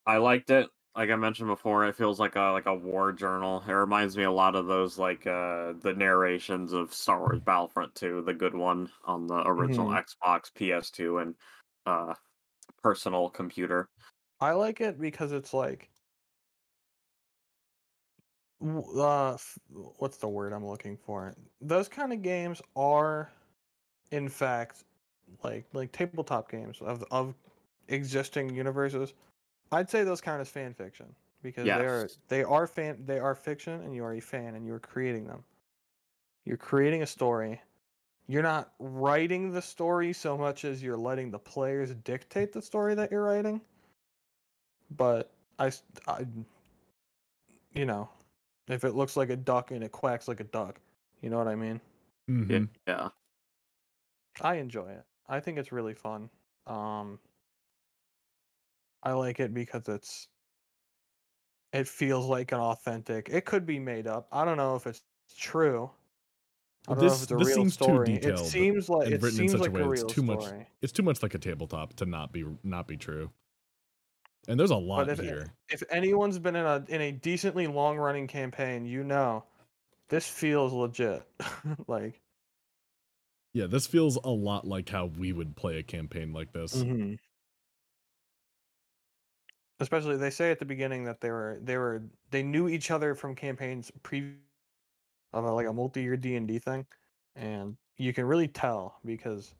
[0.05, 0.67] I liked it.
[0.95, 3.63] Like I mentioned before, it feels like a like a war journal.
[3.67, 7.95] It reminds me a lot of those like uh the narrations of Star Wars Battlefront
[7.95, 11.35] 2, the good one on the original Xbox, PS2, and
[11.87, 12.13] uh
[12.83, 13.89] personal computer.
[14.39, 15.89] I like it because it's like
[18.61, 19.35] uh
[19.97, 21.33] what's the word I'm looking for?
[21.59, 23.31] Those kind of games are
[24.13, 24.85] in fact
[25.43, 27.35] like like tabletop games of of
[27.87, 29.13] existing universes,
[29.71, 31.07] I'd say those count as fan fiction
[31.41, 34.65] because they are they are fan they are fiction and you are a fan and
[34.65, 35.43] you are creating them.
[36.45, 37.61] You're creating a story.
[38.27, 42.95] You're not writing the story so much as you're letting the players dictate the story
[42.95, 43.61] that you're writing.
[44.95, 45.71] But I,
[46.07, 46.25] I
[47.73, 48.09] you know,
[48.67, 50.79] if it looks like a duck and it quacks like a duck,
[51.21, 51.81] you know what I mean?
[52.47, 52.59] Yeah.
[52.59, 52.69] Mhm.
[52.87, 53.09] yeah.
[54.41, 55.03] I enjoy it.
[55.27, 56.29] I think it's really fun.
[56.67, 57.19] Um
[59.03, 60.27] I like it because it's
[61.73, 63.29] it feels like an authentic.
[63.29, 64.27] It could be made up.
[64.31, 65.01] I don't know if it's
[65.37, 65.89] true.
[66.87, 68.13] I don't know this- if it's a this real seems too story.
[68.13, 70.23] It seems like it written in seems such a like way a it's real too
[70.23, 70.67] much- story.
[70.81, 73.31] It's too much like a tabletop to not be not be true.
[74.47, 75.53] And there's a lot if- here.
[75.69, 79.45] If anyone's been in a in a decently long running campaign, you know
[80.09, 81.23] this feels legit.
[81.87, 82.21] like
[83.53, 86.85] Yeah, this feels a lot like how we would play a campaign like this.
[86.85, 87.17] Mhm.
[89.79, 93.15] Especially, they say at the beginning that they were they were they knew each other
[93.15, 94.39] from campaigns pre
[95.33, 96.87] of a, like a multi-year D and D thing,
[97.35, 99.55] and you can really tell because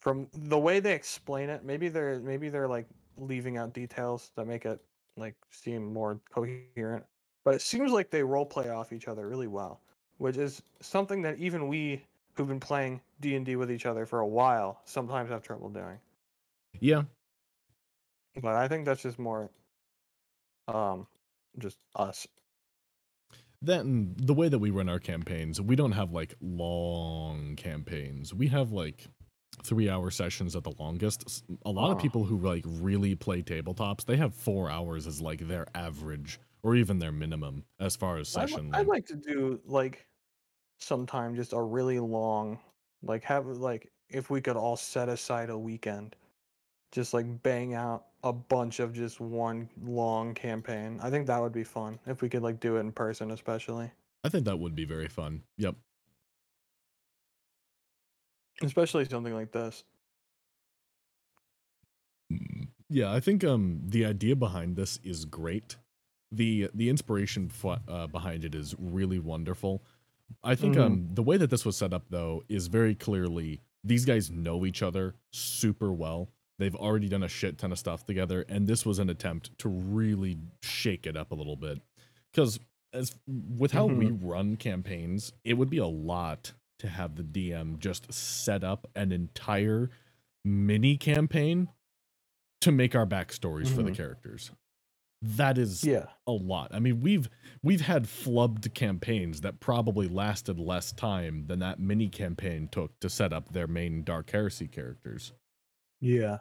[0.00, 4.46] from the way they explain it, maybe they're maybe they're like leaving out details that
[4.46, 4.80] make it
[5.16, 7.04] like seem more coherent.
[7.44, 9.82] But it seems like they role play off each other really well,
[10.18, 12.06] which is something that even we
[12.38, 15.68] who've been playing D and D with each other for a while sometimes have trouble
[15.70, 16.00] doing.
[16.80, 17.04] Yeah,
[18.40, 19.50] But I think that's just more
[20.68, 21.06] um
[21.58, 22.26] just us.
[23.60, 28.32] Then the way that we run our campaigns, we don't have like long campaigns.
[28.32, 29.06] We have like
[29.64, 31.44] three hour sessions at the longest.
[31.64, 35.48] A lot of people who like really play tabletops, they have four hours as like
[35.48, 38.70] their average or even their minimum as far as I'd, session.
[38.72, 40.06] I'd like to do like
[40.78, 42.58] sometime just a really long
[43.02, 46.16] like have like if we could all set aside a weekend
[46.92, 50.98] just like bang out a bunch of just one long campaign.
[51.02, 53.92] I think that would be fun if we could like do it in person especially.
[54.24, 55.44] I think that would be very fun.
[55.56, 55.76] Yep.
[58.62, 59.84] Especially something like this.
[62.32, 65.76] Mm, Yeah, I think um the idea behind this is great.
[66.30, 69.82] The the inspiration f- uh, behind it is really wonderful.
[70.42, 70.80] I think Mhm.
[70.80, 74.66] um the way that this was set up though is very clearly these guys know
[74.66, 76.30] each other super well.
[76.58, 79.68] They've already done a shit ton of stuff together and this was an attempt to
[79.68, 81.80] really shake it up a little bit.
[82.34, 82.58] Cuz
[82.92, 87.78] as with how we run campaigns, it would be a lot to have the DM
[87.78, 89.90] just set up an entire
[90.44, 91.68] mini campaign
[92.60, 93.96] to make our backstories for the Mhm.
[93.96, 94.50] characters.
[95.20, 96.06] That is Yeah.
[96.28, 96.72] a lot.
[96.72, 97.28] I mean, we've
[97.62, 103.10] we've had flubbed campaigns that probably lasted less time than that mini campaign took to
[103.10, 105.32] set up their main Dark Heresy characters.
[106.00, 106.38] Yeah.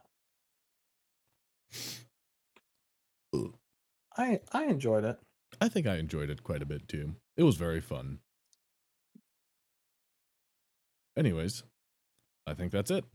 [4.17, 5.19] I I enjoyed it.
[5.61, 7.15] I think I enjoyed it quite a bit too.
[7.35, 8.19] It was very fun.
[11.17, 11.63] Anyways,
[12.45, 13.05] I think that's it.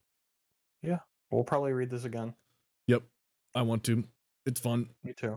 [0.83, 0.99] Yeah.
[1.31, 2.35] We'll probably read this again.
[2.89, 3.03] Yep.
[3.55, 4.05] I want to.
[4.45, 4.91] It's fun.
[5.05, 5.37] Me too.